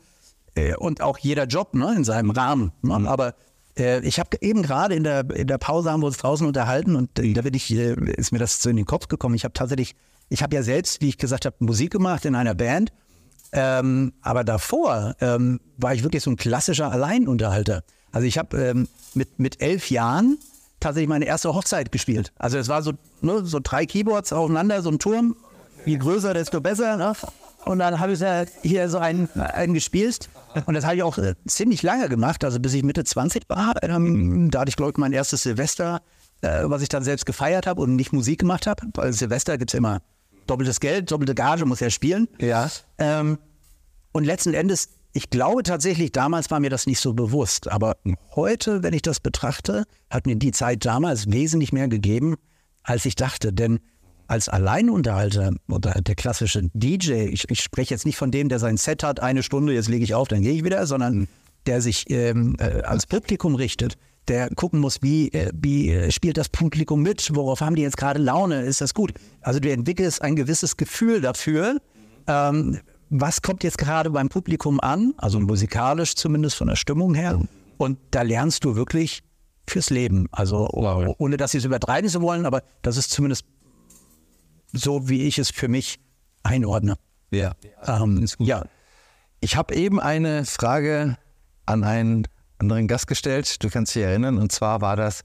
äh, 0.56 0.76
und 0.76 1.02
auch 1.02 1.18
jeder 1.18 1.46
Job 1.46 1.74
ne, 1.74 1.94
in 1.96 2.04
seinem 2.04 2.30
Rahmen. 2.30 2.72
Ne? 2.82 3.00
Mhm. 3.00 3.08
Aber 3.08 3.30
äh, 3.30 3.34
ich 3.76 4.20
habe 4.20 4.38
eben 4.42 4.62
gerade 4.62 4.94
in 4.94 5.04
der, 5.04 5.28
in 5.32 5.48
der 5.48 5.58
Pause 5.58 5.92
haben 5.92 6.02
wir 6.02 6.08
uns 6.08 6.18
draußen 6.18 6.46
unterhalten 6.46 6.96
und 6.96 7.10
da 7.18 7.42
bin 7.42 7.54
ich, 7.54 7.74
äh, 7.74 7.96
ist 8.18 8.32
mir 8.32 8.40
das 8.40 8.62
so 8.62 8.70
in 8.70 8.76
den 8.76 8.86
Kopf 8.86 9.08
gekommen. 9.08 9.34
Ich 9.34 9.44
habe 9.46 9.54
tatsächlich 9.54 9.96
ich 10.30 10.42
habe 10.42 10.56
ja 10.56 10.64
selbst, 10.64 11.00
wie 11.02 11.10
ich 11.10 11.18
gesagt 11.18 11.46
habe, 11.46 11.56
Musik 11.60 11.92
gemacht 11.92 12.26
in 12.26 12.36
einer 12.36 12.56
Band. 12.56 12.92
Ähm, 13.52 14.14
aber 14.22 14.44
davor 14.44 15.16
ähm, 15.22 15.60
war 15.78 15.94
ich 15.94 16.02
wirklich 16.02 16.24
so 16.24 16.32
ein 16.32 16.38
klassischer 16.38 16.92
Alleinunterhalter. 16.92 17.84
Also 18.12 18.26
ich 18.26 18.40
habe 18.40 18.58
ähm, 18.58 18.88
mit, 19.14 19.38
mit 19.38 19.62
elf 19.62 19.92
Jahren 19.92 20.40
tatsächlich 20.80 21.10
meine 21.10 21.26
erste 21.26 21.54
Hochzeit 21.54 21.92
gespielt. 21.92 22.34
Also 22.36 22.58
es 22.58 22.68
war 22.68 22.82
so, 22.82 22.94
ne, 23.22 23.46
so 23.46 23.60
drei 23.62 23.86
Keyboards 23.86 24.34
aufeinander, 24.34 24.82
so 24.82 24.90
ein 24.90 24.98
Turm. 24.98 25.36
Je 25.86 25.98
größer, 25.98 26.34
desto 26.34 26.62
besser. 26.62 26.98
Ne? 26.98 27.14
Und 27.66 27.80
dann 27.80 28.00
habe 28.00 28.14
ich 28.14 28.20
ja 28.20 28.46
hier 28.62 28.90
so 28.90 28.98
einen, 28.98 29.30
einen 29.36 29.74
gespielt. 29.74 30.30
Und 30.66 30.74
das 30.74 30.86
habe 30.86 30.96
ich 30.96 31.04
auch 31.04 31.18
äh, 31.18 31.36
ziemlich 31.48 31.84
lange 31.84 32.10
gemacht, 32.10 32.44
also 32.44 32.60
bis 32.60 32.74
ich 32.74 32.84
Mitte 32.84 33.04
20 33.04 33.44
war. 33.50 33.74
Ähm, 33.82 34.52
da 34.52 34.62
hatte 34.62 34.70
ich, 34.70 34.76
glaube 34.76 34.92
ich, 34.92 34.98
mein 34.98 35.14
erstes 35.14 35.44
Silvester, 35.44 36.02
äh, 36.42 36.64
was 36.66 36.82
ich 36.82 36.90
dann 36.90 37.04
selbst 37.04 37.26
gefeiert 37.26 37.68
habe 37.68 37.82
und 37.82 37.96
nicht 37.96 38.14
Musik 38.14 38.40
gemacht 38.40 38.68
habe. 38.68 38.84
Weil 38.94 39.14
Silvester 39.14 39.58
gibt 39.58 39.72
es 39.74 39.78
immer 39.78 40.02
doppeltes 40.48 40.80
Geld, 40.80 41.12
doppelte 41.12 41.36
Gage, 41.36 41.66
muss 41.66 41.80
ja 41.80 41.90
spielen. 41.90 42.28
Ja. 42.40 42.70
Ähm, 42.98 43.38
und 44.12 44.26
letzten 44.26 44.54
Endes, 44.54 44.90
ich 45.14 45.30
glaube 45.30 45.64
tatsächlich, 45.64 46.12
damals 46.12 46.52
war 46.52 46.60
mir 46.60 46.70
das 46.70 46.86
nicht 46.86 47.00
so 47.00 47.14
bewusst. 47.14 47.72
Aber 47.72 47.98
heute, 48.36 48.84
wenn 48.84 48.94
ich 48.94 49.02
das 49.02 49.20
betrachte, 49.20 49.86
hat 50.10 50.26
mir 50.26 50.36
die 50.36 50.52
Zeit 50.52 50.86
damals 50.86 51.32
wesentlich 51.32 51.72
mehr 51.72 51.88
gegeben, 51.88 52.36
als 52.84 53.06
ich 53.06 53.16
dachte. 53.16 53.54
Denn 53.54 53.80
als 54.28 54.50
Alleinunterhalter 54.50 55.54
oder 55.70 55.92
der 56.02 56.16
klassische 56.16 56.70
DJ, 56.74 57.26
ich, 57.26 57.50
ich 57.50 57.62
spreche 57.62 57.94
jetzt 57.94 58.06
nicht 58.06 58.18
von 58.18 58.32
dem, 58.32 58.50
der 58.50 58.60
sein 58.60 58.78
Set 58.78 59.04
hat, 59.04 59.20
eine 59.20 59.44
Stunde, 59.44 59.74
jetzt 59.74 59.90
lege 59.90 60.04
ich 60.04 60.14
auf, 60.14 60.28
dann 60.28 60.42
gehe 60.42 60.54
ich 60.54 60.64
wieder, 60.64 60.86
sondern 60.88 61.28
der 61.66 61.82
sich 61.82 62.10
ähm, 62.10 62.56
äh, 62.60 62.82
ans 62.84 63.06
Publikum 63.06 63.56
richtet 63.56 63.98
der 64.28 64.50
gucken 64.56 64.80
muss, 64.80 65.02
wie, 65.02 65.30
äh, 65.30 65.52
wie 65.54 65.92
äh, 65.92 66.12
spielt 66.12 66.38
das 66.38 66.50
Publikum 66.50 67.02
mit, 67.02 67.36
worauf 67.36 67.62
haben 67.62 67.76
die 67.76 67.82
jetzt 67.82 67.98
gerade 67.98 68.20
Laune, 68.20 68.62
ist 68.62 68.82
das 68.82 68.94
gut. 68.94 69.14
Also 69.42 69.60
du 69.60 69.72
entwickelst 69.72 70.22
ein 70.22 70.36
gewisses 70.36 70.78
Gefühl 70.78 71.22
dafür, 71.22 71.78
ähm, 72.28 72.80
was 73.10 73.42
kommt 73.42 73.64
jetzt 73.64 73.78
gerade 73.78 74.10
beim 74.10 74.30
Publikum 74.30 74.80
an, 74.80 75.14
also 75.18 75.40
musikalisch 75.40 76.16
zumindest 76.16 76.56
von 76.56 76.68
der 76.68 76.76
Stimmung 76.76 77.14
her. 77.14 77.40
Und 77.78 78.00
da 78.12 78.22
lernst 78.22 78.64
du 78.64 78.76
wirklich 78.76 79.22
fürs 79.68 79.90
Leben. 79.90 80.28
Also 80.32 80.68
ohne 80.70 81.38
dass 81.38 81.52
sie 81.52 81.60
es 81.60 81.66
übertreiben 81.66 82.10
zu 82.10 82.22
wollen, 82.22 82.46
aber 82.46 82.64
das 82.82 82.98
ist 82.98 83.12
zumindest 83.12 83.46
so, 84.74 85.08
wie 85.08 85.24
ich 85.24 85.38
es 85.38 85.52
für 85.52 85.68
mich 85.68 86.00
einordne. 86.44 86.98
Ja. 87.32 87.54
Ähm, 87.86 88.28
ja. 88.40 88.66
Ich 89.40 89.56
habe 89.56 89.76
eben 89.76 90.00
eine 90.00 90.46
Frage 90.46 91.18
an 91.66 91.84
einen 91.84 92.28
anderen 92.58 92.88
Gast 92.88 93.08
gestellt. 93.08 93.64
Du 93.64 93.70
kannst 93.70 93.96
dich 93.96 94.04
erinnern. 94.04 94.38
Und 94.38 94.52
zwar 94.52 94.82
war 94.82 94.96
das, 94.96 95.22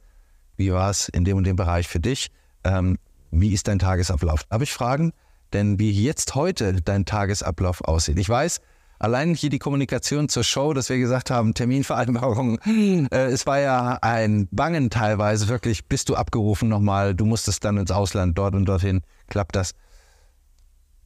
wie 0.57 0.73
war 0.73 0.91
es 0.91 1.09
in 1.09 1.25
dem 1.25 1.37
und 1.37 1.45
dem 1.45 1.57
Bereich 1.57 1.89
für 1.89 2.01
dich? 2.01 2.31
Ähm, 2.65 2.99
wie 3.31 3.53
ist 3.53 3.69
dein 3.69 3.79
Tagesablauf? 3.79 4.45
Darf 4.45 4.63
ich 4.63 4.73
fragen? 4.73 5.13
Denn 5.53 5.79
wie 5.79 5.91
jetzt 5.91 6.35
heute 6.35 6.81
dein 6.83 7.05
Tagesablauf 7.05 7.83
aussieht. 7.83 8.19
Ich 8.19 8.29
weiß, 8.29 8.61
allein 8.99 9.35
hier 9.35 9.51
die 9.51 9.59
Kommunikation 9.59 10.29
zur 10.29 10.45
Show, 10.45 10.73
dass 10.73 10.89
wir 10.89 10.99
gesagt 10.99 11.31
haben, 11.31 11.55
Terminvereinbarung, 11.55 12.59
äh, 13.11 13.27
es 13.27 13.47
war 13.47 13.61
ja 13.61 13.99
ein 14.03 14.49
Bangen 14.51 14.91
teilweise, 14.91 15.49
wirklich, 15.49 15.87
bist 15.87 16.09
du 16.09 16.17
abgerufen 16.17 16.69
nochmal, 16.69 17.15
du 17.15 17.25
musstest 17.25 17.65
dann 17.65 17.77
ins 17.77 17.91
Ausland, 17.91 18.37
dort 18.39 18.55
und 18.55 18.67
dorthin, 18.67 19.03
klappt 19.29 19.57
das. 19.57 19.75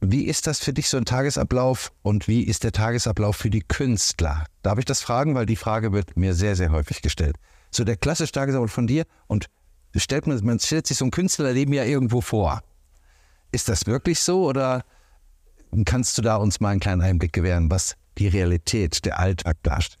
Wie 0.01 0.25
ist 0.25 0.47
das 0.47 0.59
für 0.59 0.73
dich 0.73 0.89
so 0.89 0.97
ein 0.97 1.05
Tagesablauf 1.05 1.93
und 2.01 2.27
wie 2.27 2.43
ist 2.43 2.65
der 2.65 2.73
Tagesablauf 2.73 3.37
für 3.37 3.49
die 3.49 3.61
Künstler? 3.61 4.43
Darf 4.61 4.77
ich 4.77 4.85
das 4.85 5.01
fragen, 5.01 5.33
weil 5.33 5.45
die 5.45 5.55
Frage 5.55 5.93
wird 5.93 6.17
mir 6.17 6.33
sehr, 6.33 6.57
sehr 6.57 6.71
häufig 6.71 7.01
gestellt. 7.01 7.37
So 7.71 7.85
der 7.85 7.95
klassische 7.95 8.33
Tagesablauf 8.33 8.71
von 8.71 8.85
dir 8.85 9.05
und 9.27 9.47
stellt 9.95 10.27
man, 10.27 10.43
man 10.43 10.59
stellt 10.59 10.87
sich 10.87 10.97
so 10.97 11.05
ein 11.05 11.11
Künstlerleben 11.11 11.73
ja 11.73 11.85
irgendwo 11.85 12.19
vor. 12.19 12.61
Ist 13.53 13.69
das 13.69 13.85
wirklich 13.85 14.19
so 14.19 14.45
oder 14.45 14.83
kannst 15.85 16.17
du 16.17 16.21
da 16.21 16.35
uns 16.37 16.59
mal 16.59 16.69
einen 16.69 16.79
kleinen 16.79 17.01
Einblick 17.01 17.33
gewähren, 17.33 17.69
was 17.69 17.95
die 18.17 18.27
Realität, 18.27 19.05
der 19.05 19.19
Alltag 19.19 19.57
darstellt? 19.63 19.99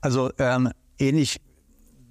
Also 0.00 0.30
ähm, 0.38 0.70
ähnlich 0.98 1.40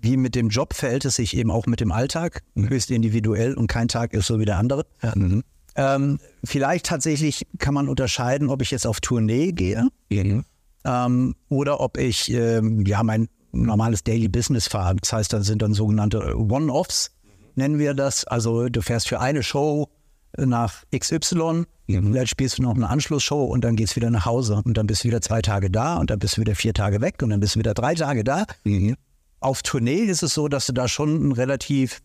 wie 0.01 0.17
mit 0.17 0.35
dem 0.35 0.49
Job 0.49 0.73
verhält 0.73 1.05
es 1.05 1.15
sich 1.15 1.35
eben 1.37 1.49
auch 1.49 1.65
mit 1.65 1.79
dem 1.79 1.91
Alltag, 1.91 2.41
mhm. 2.55 2.69
höchst 2.69 2.91
individuell 2.91 3.53
und 3.53 3.67
kein 3.67 3.87
Tag 3.87 4.13
ist 4.13 4.27
so 4.27 4.39
wie 4.39 4.45
der 4.45 4.57
andere. 4.57 4.85
Mhm. 5.15 5.43
Ähm, 5.75 6.19
vielleicht 6.43 6.85
tatsächlich 6.85 7.47
kann 7.57 7.73
man 7.73 7.87
unterscheiden, 7.87 8.49
ob 8.49 8.61
ich 8.61 8.71
jetzt 8.71 8.85
auf 8.85 8.99
Tournee 8.99 9.53
gehe 9.53 9.87
mhm. 10.09 10.43
ähm, 10.83 11.35
oder 11.49 11.79
ob 11.79 11.97
ich 11.97 12.31
ähm, 12.31 12.85
ja 12.85 13.01
mein 13.01 13.29
normales 13.53 14.03
Daily 14.03 14.27
Business 14.27 14.67
fahre. 14.67 14.95
Das 14.97 15.13
heißt, 15.13 15.33
da 15.33 15.41
sind 15.41 15.61
dann 15.61 15.73
sogenannte 15.73 16.35
One-Offs, 16.37 17.11
nennen 17.55 17.79
wir 17.79 17.93
das. 17.93 18.25
Also 18.25 18.67
du 18.69 18.81
fährst 18.81 19.07
für 19.07 19.19
eine 19.19 19.41
Show 19.41 19.89
nach 20.37 20.83
XY, 20.95 21.65
mhm. 21.87 22.11
vielleicht 22.11 22.29
spielst 22.29 22.57
du 22.57 22.63
noch 22.63 22.75
eine 22.75 22.89
Anschlussshow 22.89 23.43
und 23.45 23.63
dann 23.63 23.75
gehst 23.75 23.93
du 23.93 23.95
wieder 23.97 24.09
nach 24.09 24.25
Hause 24.25 24.61
und 24.63 24.77
dann 24.77 24.87
bist 24.87 25.03
du 25.03 25.07
wieder 25.07 25.21
zwei 25.21 25.41
Tage 25.41 25.69
da 25.69 25.97
und 25.97 26.09
dann 26.09 26.19
bist 26.19 26.37
du 26.37 26.41
wieder 26.41 26.55
vier 26.55 26.73
Tage 26.73 27.01
weg 27.01 27.21
und 27.21 27.29
dann 27.29 27.39
bist 27.39 27.55
du 27.55 27.59
wieder 27.59 27.73
drei 27.73 27.95
Tage 27.95 28.23
da. 28.23 28.45
Mhm. 28.63 28.95
Auf 29.39 29.61
Tournee 29.61 30.03
ist 30.03 30.23
es 30.23 30.33
so, 30.33 30.47
dass 30.47 30.65
du 30.65 30.73
da 30.73 30.87
schon 30.87 31.15
einen 31.15 31.31
relativ 31.33 32.01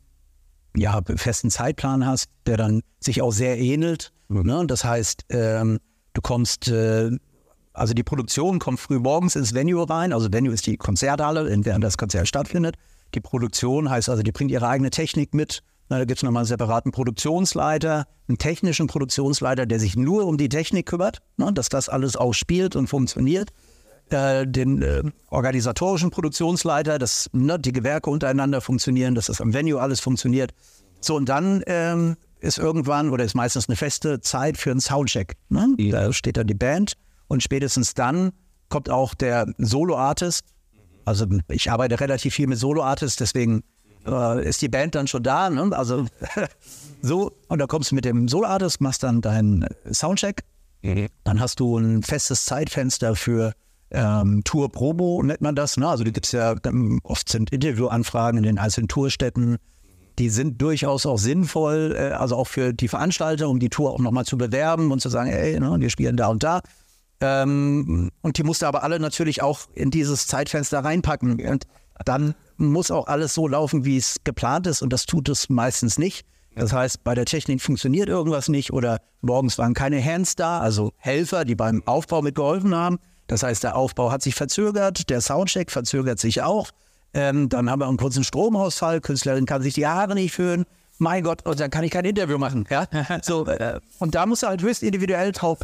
ja, 0.76 1.00
festen 1.16 1.50
Zeitplan 1.50 2.04
hast, 2.04 2.28
der 2.46 2.56
dann 2.56 2.82
sich 3.00 3.22
auch 3.22 3.32
sehr 3.32 3.58
ähnelt. 3.58 4.12
Mhm. 4.28 4.42
Ne? 4.42 4.64
Das 4.66 4.84
heißt, 4.84 5.24
ähm, 5.30 5.78
du 6.12 6.20
kommst, 6.20 6.68
äh, 6.68 7.10
also 7.72 7.94
die 7.94 8.02
Produktion 8.02 8.58
kommt 8.58 8.80
früh 8.80 8.98
morgens 8.98 9.36
ins 9.36 9.54
Venue 9.54 9.88
rein. 9.88 10.12
Also 10.12 10.32
Venue 10.32 10.52
ist 10.52 10.66
die 10.66 10.76
Konzerthalle, 10.76 11.48
in 11.48 11.62
der 11.62 11.78
das 11.78 11.96
Konzert 11.96 12.28
stattfindet. 12.28 12.76
Die 13.14 13.20
Produktion 13.20 13.88
heißt 13.88 14.08
also, 14.08 14.22
die 14.22 14.32
bringt 14.32 14.50
ihre 14.50 14.68
eigene 14.68 14.90
Technik 14.90 15.32
mit. 15.32 15.62
Na, 15.88 15.98
da 15.98 16.04
gibt 16.04 16.18
es 16.18 16.22
nochmal 16.22 16.42
einen 16.42 16.48
separaten 16.48 16.92
Produktionsleiter, 16.92 18.06
einen 18.28 18.38
technischen 18.38 18.86
Produktionsleiter, 18.88 19.64
der 19.66 19.80
sich 19.80 19.96
nur 19.96 20.26
um 20.26 20.36
die 20.36 20.48
Technik 20.48 20.86
kümmert, 20.86 21.20
ne, 21.36 21.50
dass 21.52 21.68
das 21.68 21.88
alles 21.88 22.16
auch 22.16 22.34
spielt 22.34 22.76
und 22.76 22.88
funktioniert. 22.88 23.50
Äh, 24.10 24.46
den 24.46 24.80
äh, 24.80 25.02
organisatorischen 25.30 26.10
Produktionsleiter, 26.10 26.98
dass 26.98 27.28
ne, 27.32 27.58
die 27.58 27.72
Gewerke 27.72 28.08
untereinander 28.08 28.60
funktionieren, 28.60 29.14
dass 29.14 29.26
das 29.26 29.40
am 29.40 29.52
Venue 29.52 29.80
alles 29.80 30.00
funktioniert. 30.00 30.52
So, 31.00 31.14
und 31.14 31.28
dann 31.28 31.62
ähm, 31.66 32.16
ist 32.40 32.58
irgendwann 32.58 33.10
oder 33.10 33.24
ist 33.24 33.34
meistens 33.34 33.68
eine 33.68 33.76
feste 33.76 34.20
Zeit 34.20 34.56
für 34.56 34.70
einen 34.70 34.80
Soundcheck. 34.80 35.36
Ne? 35.48 35.74
Da 35.90 36.12
steht 36.12 36.36
dann 36.36 36.46
die 36.46 36.54
Band 36.54 36.94
und 37.28 37.42
spätestens 37.42 37.94
dann 37.94 38.32
kommt 38.68 38.90
auch 38.90 39.14
der 39.14 39.46
Solo-Artist. 39.58 40.42
Also 41.04 41.26
ich 41.48 41.70
arbeite 41.70 42.00
relativ 42.00 42.34
viel 42.34 42.46
mit 42.46 42.58
Solo-Artists, 42.58 43.16
deswegen 43.16 43.62
äh, 44.08 44.48
ist 44.48 44.62
die 44.62 44.68
Band 44.68 44.94
dann 44.94 45.06
schon 45.06 45.22
da. 45.22 45.50
Ne? 45.50 45.70
Also 45.76 46.06
so, 47.02 47.32
und 47.48 47.58
dann 47.58 47.68
kommst 47.68 47.90
du 47.90 47.94
mit 47.94 48.04
dem 48.04 48.28
Solo-Artist, 48.28 48.80
machst 48.80 49.02
dann 49.02 49.20
deinen 49.20 49.66
Soundcheck. 49.90 50.42
Mhm. 50.82 51.08
Dann 51.24 51.40
hast 51.40 51.60
du 51.60 51.78
ein 51.78 52.02
festes 52.02 52.44
Zeitfenster 52.44 53.16
für 53.16 53.52
ähm, 53.90 54.42
Tour 54.44 54.70
Promo, 54.70 55.22
nennt 55.22 55.40
man 55.40 55.54
das. 55.54 55.76
Ne? 55.76 55.88
Also 55.88 56.04
die 56.04 56.12
gibt 56.12 56.26
es 56.26 56.32
ja, 56.32 56.54
ähm, 56.64 57.00
oft 57.02 57.28
sind 57.28 57.50
Interviewanfragen 57.50 58.38
in 58.38 58.44
den 58.44 58.58
einzelnen 58.58 58.88
Tourstätten. 58.88 59.56
Die 60.18 60.30
sind 60.30 60.60
durchaus 60.60 61.06
auch 61.06 61.18
sinnvoll, 61.18 61.94
äh, 61.96 62.12
also 62.12 62.36
auch 62.36 62.46
für 62.46 62.72
die 62.72 62.88
Veranstalter, 62.88 63.48
um 63.48 63.60
die 63.60 63.70
Tour 63.70 63.92
auch 63.92 64.00
nochmal 64.00 64.24
zu 64.24 64.36
bewerben 64.36 64.92
und 64.92 65.00
zu 65.00 65.08
sagen, 65.08 65.30
ey, 65.30 65.58
ne, 65.58 65.76
wir 65.78 65.90
spielen 65.90 66.16
da 66.16 66.28
und 66.28 66.42
da. 66.42 66.60
Ähm, 67.20 68.10
und 68.22 68.38
die 68.38 68.42
musst 68.42 68.62
du 68.62 68.66
aber 68.66 68.82
alle 68.82 69.00
natürlich 69.00 69.42
auch 69.42 69.60
in 69.74 69.90
dieses 69.90 70.26
Zeitfenster 70.26 70.80
reinpacken. 70.80 71.40
Und 71.48 71.64
dann 72.04 72.34
muss 72.56 72.90
auch 72.90 73.06
alles 73.06 73.34
so 73.34 73.48
laufen, 73.48 73.84
wie 73.84 73.96
es 73.96 74.16
geplant 74.24 74.66
ist. 74.66 74.82
Und 74.82 74.92
das 74.92 75.06
tut 75.06 75.28
es 75.28 75.48
meistens 75.48 75.98
nicht. 75.98 76.26
Das 76.58 76.72
heißt, 76.72 77.04
bei 77.04 77.14
der 77.14 77.24
Technik 77.24 77.62
funktioniert 77.62 78.08
irgendwas 78.08 78.48
nicht 78.48 78.72
oder 78.72 78.98
morgens 79.20 79.58
waren 79.58 79.74
keine 79.74 80.04
Hands 80.04 80.34
da, 80.34 80.58
also 80.58 80.92
Helfer, 80.96 81.44
die 81.44 81.54
beim 81.54 81.82
Aufbau 81.86 82.20
mitgeholfen 82.20 82.74
haben. 82.74 82.98
Das 83.28 83.42
heißt, 83.42 83.62
der 83.62 83.76
Aufbau 83.76 84.10
hat 84.10 84.22
sich 84.22 84.34
verzögert, 84.34 85.08
der 85.08 85.20
Soundcheck 85.20 85.70
verzögert 85.70 86.18
sich 86.18 86.42
auch. 86.42 86.70
Ähm, 87.14 87.48
dann 87.48 87.70
haben 87.70 87.80
wir 87.80 87.86
einen 87.86 87.96
kurzen 87.96 88.24
Stromausfall, 88.24 89.00
Künstlerin 89.00 89.46
kann 89.46 89.62
sich 89.62 89.74
die 89.74 89.86
Haare 89.86 90.14
nicht 90.14 90.34
föhnen. 90.34 90.64
Mein 90.98 91.22
Gott, 91.22 91.46
und 91.46 91.60
dann 91.60 91.70
kann 91.70 91.84
ich 91.84 91.92
kein 91.92 92.04
Interview 92.04 92.38
machen. 92.38 92.66
Ja? 92.68 92.86
So, 93.22 93.46
äh, 93.46 93.80
und 94.00 94.14
da 94.14 94.26
musst 94.26 94.42
du 94.42 94.48
halt 94.48 94.62
höchst 94.62 94.82
individuell 94.82 95.30
drauf, 95.32 95.58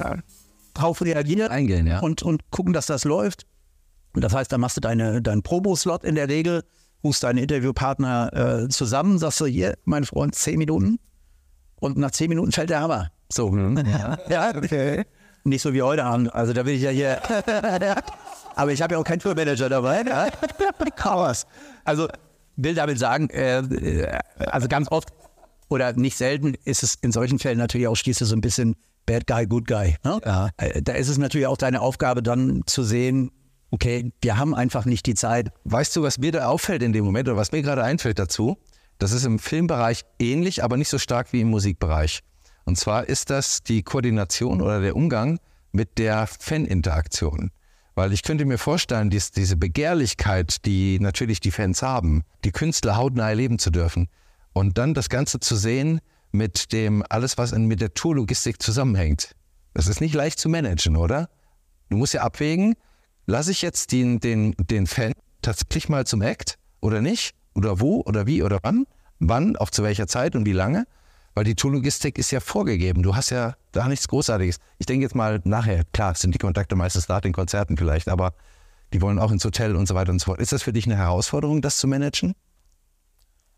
drauf 0.75 1.03
reagieren 1.03 1.51
Eingehen, 1.51 1.87
ja. 1.87 2.01
und, 2.01 2.23
und 2.23 2.51
gucken, 2.51 2.73
dass 2.73 2.87
das 2.87 3.05
läuft. 3.05 3.47
Und 4.15 4.23
das 4.23 4.33
heißt, 4.33 4.51
da 4.53 4.59
machst 4.59 4.77
du 4.77 4.81
deine, 4.81 5.21
deinen 5.21 5.43
Probo-Slot 5.43 6.05
in 6.05 6.15
der 6.15 6.29
Regel, 6.29 6.63
rufst 7.03 7.23
deinen 7.23 7.39
Interviewpartner 7.39 8.65
äh, 8.65 8.69
zusammen, 8.69 9.19
sagst 9.19 9.41
du, 9.41 9.47
hier, 9.47 9.77
mein 9.85 10.05
Freund, 10.05 10.35
zehn 10.35 10.59
Minuten. 10.59 10.99
Und 11.81 11.99
nach 11.99 12.13
zehn 12.13 12.29
Minuten 12.29 12.53
fällt 12.53 12.71
der 12.71 12.81
Hammer. 12.81 13.11
So. 13.31 13.51
Mhm. 13.51 13.77
Ja, 13.87 14.19
ja, 14.29 14.57
okay. 14.57 15.05
Nicht 15.45 15.61
so 15.61 15.75
wie 15.75 15.83
heute 15.83 16.05
Abend. 16.05 16.35
Also 16.35 16.55
da 16.55 16.63
bin 16.63 16.77
ich 16.77 16.83
ja 16.83 16.91
hier. 16.91 17.21
Aber 18.57 18.73
ich 18.73 18.81
habe 18.81 18.95
ja 18.95 19.01
auch 19.01 19.05
keinen 19.05 19.19
Tourmanager 19.19 19.69
dabei. 19.69 20.03
Ja? 20.07 21.33
also 21.85 22.09
will 22.57 22.75
damit 22.75 22.99
sagen, 22.99 23.29
äh, 23.31 24.21
also 24.39 24.69
ganz 24.69 24.91
oft 24.91 25.09
oder 25.69 25.93
nicht 25.93 26.17
selten 26.17 26.55
ist 26.65 26.83
es 26.83 26.95
in 26.95 27.13
solchen 27.13 27.39
Fällen 27.39 27.59
natürlich 27.59 27.89
auch 27.89 27.97
schließlich 27.97 28.29
so 28.29 28.37
ein 28.37 28.41
bisschen 28.41 28.77
Bad 29.07 29.27
Guy, 29.27 29.47
Good 29.47 29.67
Guy. 29.67 29.97
Ne? 30.05 30.21
Ja. 30.25 30.49
Äh, 30.57 30.81
da 30.81 30.93
ist 30.93 31.09
es 31.09 31.19
natürlich 31.19 31.47
auch 31.47 31.57
deine 31.57 31.81
Aufgabe 31.81 32.23
dann 32.23 32.63
zu 32.67 32.83
sehen, 32.83 33.31
okay, 33.71 34.13
wir 34.21 34.37
haben 34.37 34.55
einfach 34.55 34.85
nicht 34.85 35.07
die 35.07 35.15
Zeit. 35.15 35.51
Weißt 35.65 35.95
du, 35.97 36.03
was 36.03 36.19
mir 36.19 36.33
da 36.33 36.47
auffällt 36.47 36.83
in 36.83 36.93
dem 36.93 37.05
Moment 37.05 37.29
oder 37.29 37.37
was 37.37 37.53
mir 37.53 37.63
gerade 37.63 37.83
einfällt 37.83 38.19
dazu? 38.19 38.57
Das 38.99 39.13
ist 39.13 39.25
im 39.25 39.39
Filmbereich 39.39 40.05
ähnlich, 40.19 40.63
aber 40.63 40.77
nicht 40.77 40.89
so 40.89 40.99
stark 40.99 41.33
wie 41.33 41.41
im 41.41 41.51
Musikbereich. 41.51 42.21
Und 42.65 42.79
zwar 42.79 43.09
ist 43.09 43.31
das 43.31 43.63
die 43.63 43.83
Koordination 43.83 44.63
oder 44.63 44.81
der 44.81 44.97
Umgang 44.97 45.39
mit 45.73 45.99
der 45.99 46.27
Faninteraktion. 46.27 47.51
Weil 47.95 48.13
ich 48.13 48.23
könnte 48.23 48.45
mir 48.45 48.59
vorstellen, 48.59 49.11
dies, 49.11 49.31
diese 49.31 49.57
Begehrlichkeit, 49.57 50.65
die 50.65 50.99
natürlich 51.01 51.41
die 51.41 51.51
Fans 51.51 51.83
haben, 51.83 52.23
die 52.45 52.51
Künstler 52.51 52.97
hautnah 52.97 53.29
erleben 53.29 53.59
zu 53.59 53.71
dürfen 53.71 54.09
und 54.53 54.79
dann 54.79 54.95
das 54.95 55.09
Ganze 55.09 55.41
zu 55.41 55.57
sehen 55.57 56.01
mit 56.33 56.73
dem, 56.73 57.05
alles 57.09 57.39
was 57.39 57.53
mit 57.53 57.81
der 57.81 57.95
Tourlogistik 57.95 58.61
zusammenhängt. 58.61 59.37
Das 59.75 59.87
ist 59.87 60.01
nicht 60.01 60.15
leicht 60.15 60.39
zu 60.39 60.49
managen, 60.49 60.97
oder? 60.97 61.29
Du 61.91 61.97
musst 61.97 62.15
ja 62.15 62.23
abwägen, 62.23 62.75
lasse 63.27 63.51
ich 63.51 63.63
jetzt 63.63 63.93
den, 63.93 64.21
den, 64.21 64.55
den 64.59 64.87
Fan 64.87 65.13
tatsächlich 65.43 65.89
mal 65.89 66.07
zum 66.07 66.23
Act 66.23 66.59
oder 66.81 67.01
nicht? 67.01 67.35
Oder 67.55 67.81
wo 67.81 68.03
oder 68.03 68.27
wie 68.27 68.43
oder 68.43 68.59
wann? 68.63 68.87
Wann, 69.21 69.57
auch 69.57 69.71
zu 69.71 69.83
welcher 69.83 70.07
Zeit 70.07 70.35
und 70.35 70.45
wie 70.45 70.53
lange? 70.53 70.87
Weil 71.35 71.45
die 71.45 71.55
Tourlogistik 71.55 72.19
ist 72.19 72.31
ja 72.31 72.41
vorgegeben. 72.41 73.03
Du 73.03 73.17
hast 73.17 73.31
ja 73.31 73.57
da 73.73 73.89
nichts 73.89 74.09
Großartiges. 74.09 74.59
Ich 74.79 74.87
denke 74.87 75.05
jetzt 75.05 75.15
mal 75.15 75.41
nachher, 75.45 75.85
klar, 75.93 76.15
sind 76.15 76.35
die 76.35 76.39
Kontakte 76.39 76.77
meistens 76.77 77.09
nach 77.09 77.21
den 77.21 77.33
Konzerten 77.33 77.77
vielleicht, 77.77 78.09
aber 78.09 78.35
die 78.93 79.03
wollen 79.03 79.19
auch 79.19 79.33
ins 79.33 79.45
Hotel 79.45 79.75
und 79.75 79.87
so 79.87 79.95
weiter 79.95 80.13
und 80.13 80.21
so 80.21 80.27
fort. 80.27 80.41
Ist 80.41 80.53
das 80.53 80.63
für 80.63 80.73
dich 80.73 80.87
eine 80.87 80.97
Herausforderung, 80.97 81.63
das 81.63 81.79
zu 81.79 81.89
managen? 81.89 82.35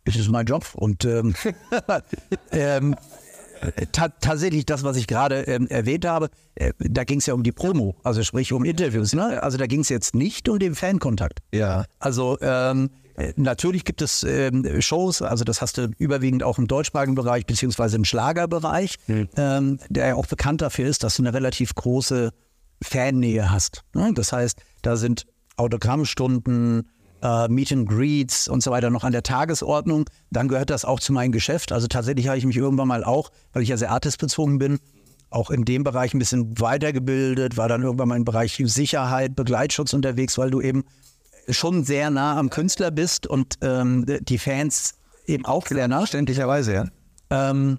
Es 0.04 0.16
ist 0.16 0.30
mein 0.30 0.46
Job 0.46 0.66
und 0.74 1.04
ähm, 1.04 1.34
ähm, 2.52 2.96
ta 3.92 4.08
tatsächlich 4.08 4.66
das, 4.66 4.82
was 4.82 4.96
ich 4.96 5.06
gerade 5.06 5.42
ähm, 5.42 5.66
erwähnt 5.68 6.04
habe, 6.04 6.30
äh, 6.54 6.72
da 6.78 7.04
ging 7.04 7.18
es 7.18 7.26
ja 7.26 7.34
um 7.34 7.42
die 7.42 7.52
Promo, 7.52 7.96
also 8.02 8.22
sprich 8.22 8.52
um 8.52 8.64
Interviews. 8.64 9.14
Ne? 9.14 9.42
Also 9.42 9.58
da 9.58 9.66
ging 9.66 9.80
es 9.80 9.88
jetzt 9.88 10.14
nicht 10.14 10.48
um 10.48 10.58
den 10.58 10.74
Fankontakt. 10.74 11.40
Ja. 11.52 11.84
Also 11.98 12.38
ähm, 12.40 12.90
äh, 13.16 13.32
natürlich 13.36 13.84
gibt 13.84 14.02
es 14.02 14.22
ähm, 14.22 14.80
Shows, 14.80 15.22
also 15.22 15.44
das 15.44 15.62
hast 15.62 15.78
du 15.78 15.90
überwiegend 15.98 16.42
auch 16.42 16.58
im 16.58 16.66
deutschsprachigen 16.66 17.14
Bereich 17.14 17.46
beziehungsweise 17.46 17.96
im 17.96 18.04
Schlagerbereich, 18.04 18.96
mhm. 19.06 19.28
ähm, 19.36 19.78
der 19.88 20.08
ja 20.08 20.14
auch 20.14 20.26
bekannt 20.26 20.62
dafür 20.62 20.86
ist, 20.86 21.02
dass 21.02 21.16
du 21.16 21.22
eine 21.22 21.32
relativ 21.32 21.74
große 21.74 22.30
Fannähe 22.82 23.50
hast. 23.50 23.84
Ne? 23.94 24.12
Das 24.14 24.32
heißt, 24.32 24.60
da 24.82 24.96
sind 24.96 25.26
Autogrammstunden, 25.56 26.88
äh, 27.22 27.48
Meet 27.48 27.72
and 27.72 27.88
Greets 27.88 28.48
und 28.48 28.62
so 28.62 28.70
weiter 28.70 28.90
noch 28.90 29.04
an 29.04 29.12
der 29.12 29.22
Tagesordnung. 29.22 30.08
Dann 30.30 30.48
gehört 30.48 30.70
das 30.70 30.84
auch 30.84 31.00
zu 31.00 31.12
meinem 31.12 31.32
Geschäft. 31.32 31.72
Also 31.72 31.86
tatsächlich 31.86 32.28
habe 32.28 32.38
ich 32.38 32.46
mich 32.46 32.56
irgendwann 32.56 32.88
mal 32.88 33.04
auch, 33.04 33.30
weil 33.52 33.62
ich 33.62 33.68
ja 33.68 33.76
sehr 33.76 33.90
artistbezogen 33.90 34.58
bin, 34.58 34.78
auch 35.30 35.50
in 35.50 35.64
dem 35.64 35.84
Bereich 35.84 36.14
ein 36.14 36.18
bisschen 36.18 36.58
weitergebildet, 36.60 37.56
war 37.56 37.68
dann 37.68 37.82
irgendwann 37.82 38.08
mal 38.08 38.16
im 38.16 38.24
Bereich 38.24 38.62
Sicherheit, 38.64 39.34
Begleitschutz 39.34 39.92
unterwegs, 39.92 40.38
weil 40.38 40.50
du 40.50 40.60
eben 40.60 40.84
schon 41.48 41.84
sehr 41.84 42.10
nah 42.10 42.38
am 42.38 42.50
Künstler 42.50 42.90
bist 42.90 43.26
und 43.26 43.54
ähm, 43.60 44.04
die 44.06 44.38
Fans 44.38 44.94
eben 45.26 45.44
auch 45.44 45.66
sehr 45.66 45.88
nah. 45.88 45.98
Verständlicherweise, 45.98 46.74
ja. 46.74 46.84
Ähm, 47.30 47.78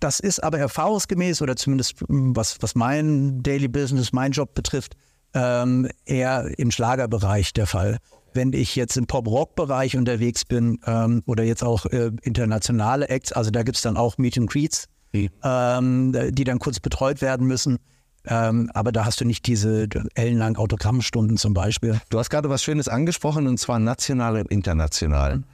das 0.00 0.18
ist 0.18 0.42
aber 0.42 0.58
erfahrungsgemäß 0.58 1.42
oder 1.42 1.56
zumindest 1.56 2.00
hm, 2.00 2.34
was, 2.34 2.56
was 2.60 2.74
mein 2.74 3.42
Daily 3.42 3.68
Business, 3.68 4.12
mein 4.12 4.32
Job 4.32 4.54
betrifft, 4.54 4.96
ähm, 5.34 5.88
eher 6.06 6.58
im 6.58 6.70
Schlagerbereich 6.70 7.52
der 7.52 7.66
Fall. 7.66 7.98
Wenn 8.32 8.52
ich 8.52 8.76
jetzt 8.76 8.96
im 8.96 9.06
Pop-Rock-Bereich 9.06 9.96
unterwegs 9.96 10.44
bin 10.44 10.78
ähm, 10.86 11.22
oder 11.26 11.44
jetzt 11.44 11.64
auch 11.64 11.86
äh, 11.86 12.10
internationale 12.22 13.08
Acts, 13.08 13.32
also 13.32 13.50
da 13.50 13.62
gibt 13.62 13.76
es 13.76 13.82
dann 13.82 13.96
auch 13.96 14.18
Meet 14.18 14.38
and 14.38 14.50
Greets, 14.50 14.86
ähm, 15.12 16.14
die 16.30 16.44
dann 16.44 16.58
kurz 16.58 16.80
betreut 16.80 17.20
werden 17.20 17.46
müssen. 17.46 17.78
Ähm, 18.26 18.70
aber 18.74 18.92
da 18.92 19.04
hast 19.04 19.20
du 19.20 19.24
nicht 19.24 19.46
diese 19.46 19.88
ellenlangen 20.14 20.56
Autogrammstunden 20.56 21.36
zum 21.36 21.54
Beispiel. 21.54 22.00
Du 22.10 22.18
hast 22.18 22.30
gerade 22.30 22.50
was 22.50 22.62
Schönes 22.62 22.86
angesprochen 22.86 23.46
und 23.46 23.58
zwar 23.58 23.78
national 23.78 24.36
und 24.36 24.50
international. 24.50 25.38
Mhm. 25.38 25.44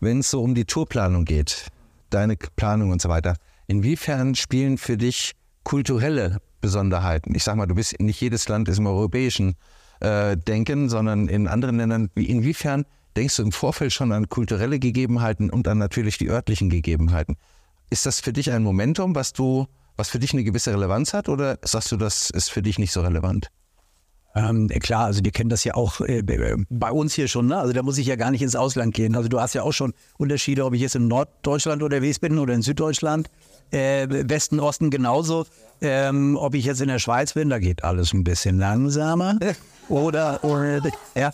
Wenn 0.00 0.18
es 0.20 0.30
so 0.30 0.42
um 0.42 0.54
die 0.54 0.64
Tourplanung 0.64 1.24
geht, 1.24 1.66
deine 2.10 2.36
Planung 2.36 2.90
und 2.90 3.00
so 3.00 3.08
weiter, 3.08 3.36
inwiefern 3.66 4.34
spielen 4.34 4.78
für 4.78 4.96
dich 4.96 5.32
kulturelle 5.62 6.38
Besonderheiten? 6.60 7.34
Ich 7.34 7.44
sag 7.44 7.56
mal, 7.56 7.66
du 7.66 7.74
bist 7.74 7.98
nicht 8.00 8.20
jedes 8.20 8.48
Land 8.48 8.68
ist 8.68 8.78
im 8.78 8.86
europäischen 8.86 9.56
äh, 10.00 10.36
Denken, 10.36 10.88
sondern 10.88 11.28
in 11.28 11.46
anderen 11.46 11.76
Ländern. 11.76 12.10
Inwiefern 12.14 12.84
denkst 13.16 13.36
du 13.36 13.42
im 13.42 13.52
Vorfeld 13.52 13.92
schon 13.92 14.12
an 14.12 14.28
kulturelle 14.28 14.78
Gegebenheiten 14.78 15.50
und 15.50 15.68
an 15.68 15.78
natürlich 15.78 16.18
die 16.18 16.28
örtlichen 16.28 16.70
Gegebenheiten? 16.70 17.36
Ist 17.90 18.06
das 18.06 18.20
für 18.20 18.32
dich 18.32 18.50
ein 18.52 18.62
Momentum, 18.62 19.14
was 19.14 19.32
du, 19.32 19.66
was 19.96 20.08
für 20.08 20.18
dich 20.18 20.32
eine 20.32 20.44
gewisse 20.44 20.72
Relevanz 20.72 21.12
hat, 21.12 21.28
oder 21.28 21.58
sagst 21.62 21.90
du, 21.92 21.96
das 21.96 22.30
ist 22.30 22.50
für 22.50 22.62
dich 22.62 22.78
nicht 22.78 22.92
so 22.92 23.00
relevant? 23.00 23.50
Ähm, 24.34 24.68
klar, 24.68 25.06
also 25.06 25.20
die 25.20 25.32
kennen 25.32 25.50
das 25.50 25.64
ja 25.64 25.74
auch 25.74 26.00
äh, 26.02 26.22
bei 26.22 26.92
uns 26.92 27.14
hier 27.14 27.26
schon, 27.26 27.46
ne? 27.46 27.56
Also 27.56 27.72
da 27.72 27.82
muss 27.82 27.98
ich 27.98 28.06
ja 28.06 28.14
gar 28.14 28.30
nicht 28.30 28.42
ins 28.42 28.54
Ausland 28.54 28.94
gehen. 28.94 29.16
Also 29.16 29.28
du 29.28 29.40
hast 29.40 29.54
ja 29.54 29.62
auch 29.62 29.72
schon 29.72 29.92
Unterschiede, 30.18 30.64
ob 30.64 30.72
ich 30.74 30.80
jetzt 30.80 30.94
in 30.94 31.08
Norddeutschland 31.08 31.82
unterwegs 31.82 32.20
bin 32.20 32.38
oder 32.38 32.54
in 32.54 32.62
Süddeutschland. 32.62 33.28
Äh, 33.72 34.06
Westen, 34.08 34.60
Osten 34.60 34.90
genauso. 34.90 35.46
Ähm, 35.80 36.36
ob 36.36 36.54
ich 36.54 36.64
jetzt 36.64 36.80
in 36.80 36.88
der 36.88 37.00
Schweiz 37.00 37.32
bin, 37.32 37.50
da 37.50 37.58
geht 37.58 37.82
alles 37.82 38.12
ein 38.12 38.22
bisschen 38.22 38.58
langsamer. 38.58 39.36
oder, 39.90 40.42
oder 40.44 40.80
ja. 41.14 41.32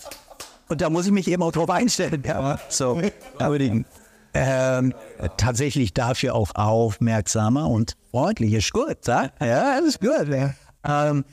Und 0.69 0.81
da 0.81 0.91
muss 0.91 1.07
ich 1.07 1.13
mich 1.13 1.29
eben 1.29 1.43
auch 1.43 1.53
drauf 1.53 1.71
einstellen. 1.71 2.23
Ja. 2.27 2.59
So, 2.69 3.01
unbedingt. 3.39 3.87
Ähm, 4.35 4.93
tatsächlich 5.39 5.95
dafür 5.95 6.35
auch 6.35 6.55
aufmerksamer 6.55 7.71
und 7.71 7.97
freundlich 8.11 8.53
ist 8.53 8.73
gut. 8.73 8.99
Ja, 9.07 9.31
ja 9.41 9.79
das 9.81 9.89
ist 9.89 10.01
gut. 10.01 10.29
Ja. 10.29 10.55
Ähm, 10.87 11.25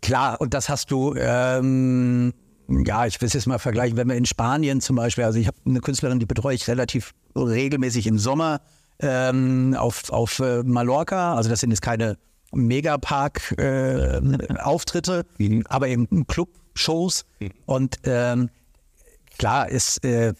klar, 0.00 0.40
und 0.40 0.54
das 0.54 0.68
hast 0.68 0.90
du, 0.90 1.14
ähm, 1.16 2.32
ja, 2.68 3.06
ich 3.06 3.20
will 3.20 3.26
es 3.26 3.32
jetzt 3.32 3.46
mal 3.46 3.58
vergleichen, 3.58 3.96
wenn 3.96 4.08
wir 4.08 4.16
in 4.16 4.26
Spanien 4.26 4.80
zum 4.80 4.96
Beispiel, 4.96 5.24
also 5.24 5.38
ich 5.38 5.48
habe 5.48 5.56
eine 5.66 5.80
Künstlerin, 5.80 6.20
die 6.20 6.26
betreue 6.26 6.54
ich 6.54 6.68
relativ 6.68 7.14
regelmäßig 7.34 8.06
im 8.06 8.18
Sommer 8.18 8.60
ähm, 9.00 9.74
auf, 9.76 10.10
auf 10.10 10.38
äh, 10.38 10.62
Mallorca, 10.62 11.34
also 11.34 11.50
das 11.50 11.60
sind 11.60 11.70
jetzt 11.70 11.82
keine 11.82 12.16
Megapark-Auftritte, 12.52 15.26
äh, 15.38 15.62
aber 15.68 15.88
eben 15.88 16.26
Club-Shows. 16.26 17.24
Und 17.66 17.98
ähm, 18.04 18.48
klar 19.38 19.68
ist, 19.68 20.02
äh, 20.04 20.32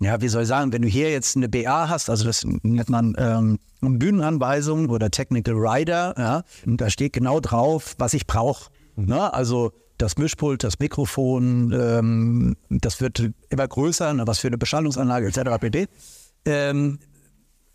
ja, 0.00 0.20
wie 0.20 0.28
soll 0.28 0.42
ich 0.42 0.48
sagen, 0.48 0.72
wenn 0.72 0.82
du 0.82 0.88
hier 0.88 1.10
jetzt 1.10 1.36
eine 1.36 1.48
BA 1.48 1.88
hast, 1.88 2.10
also 2.10 2.24
das 2.24 2.44
nennt 2.44 2.90
man 2.90 3.14
ähm, 3.18 3.58
Bühnenanweisung 3.80 4.90
oder 4.90 5.10
Technical 5.10 5.54
Rider, 5.56 6.14
ja, 6.18 6.42
und 6.66 6.80
da 6.80 6.90
steht 6.90 7.12
genau 7.12 7.38
drauf, 7.40 7.94
was 7.98 8.14
ich 8.14 8.26
brauche. 8.26 8.70
Ne? 8.96 9.32
Also 9.32 9.72
das 9.98 10.18
Mischpult, 10.18 10.64
das 10.64 10.78
Mikrofon, 10.78 11.72
ähm, 11.72 12.56
das 12.68 13.00
wird 13.00 13.30
immer 13.48 13.68
größer, 13.68 14.12
ne? 14.12 14.26
was 14.26 14.40
für 14.40 14.48
eine 14.48 14.58
Beschallungsanlage 14.58 15.28
etc. 15.28 15.58
pp. 15.60 15.86
Ähm, 16.44 16.98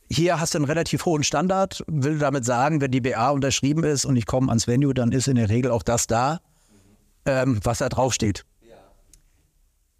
hier 0.09 0.39
hast 0.39 0.53
du 0.53 0.59
einen 0.59 0.65
relativ 0.65 1.05
hohen 1.05 1.23
Standard, 1.23 1.83
will 1.87 2.17
damit 2.17 2.45
sagen, 2.45 2.79
wenn 2.81 2.91
die 2.91 3.01
BA 3.01 3.29
unterschrieben 3.29 3.83
ist 3.83 4.05
und 4.05 4.15
ich 4.15 4.25
komme 4.25 4.49
ans 4.49 4.67
Venue, 4.67 4.93
dann 4.93 5.11
ist 5.11 5.27
in 5.27 5.35
der 5.35 5.49
Regel 5.49 5.71
auch 5.71 5.83
das 5.83 6.07
da, 6.07 6.39
ähm, 7.25 7.59
was 7.63 7.79
da 7.79 7.89
draufsteht. 7.89 8.45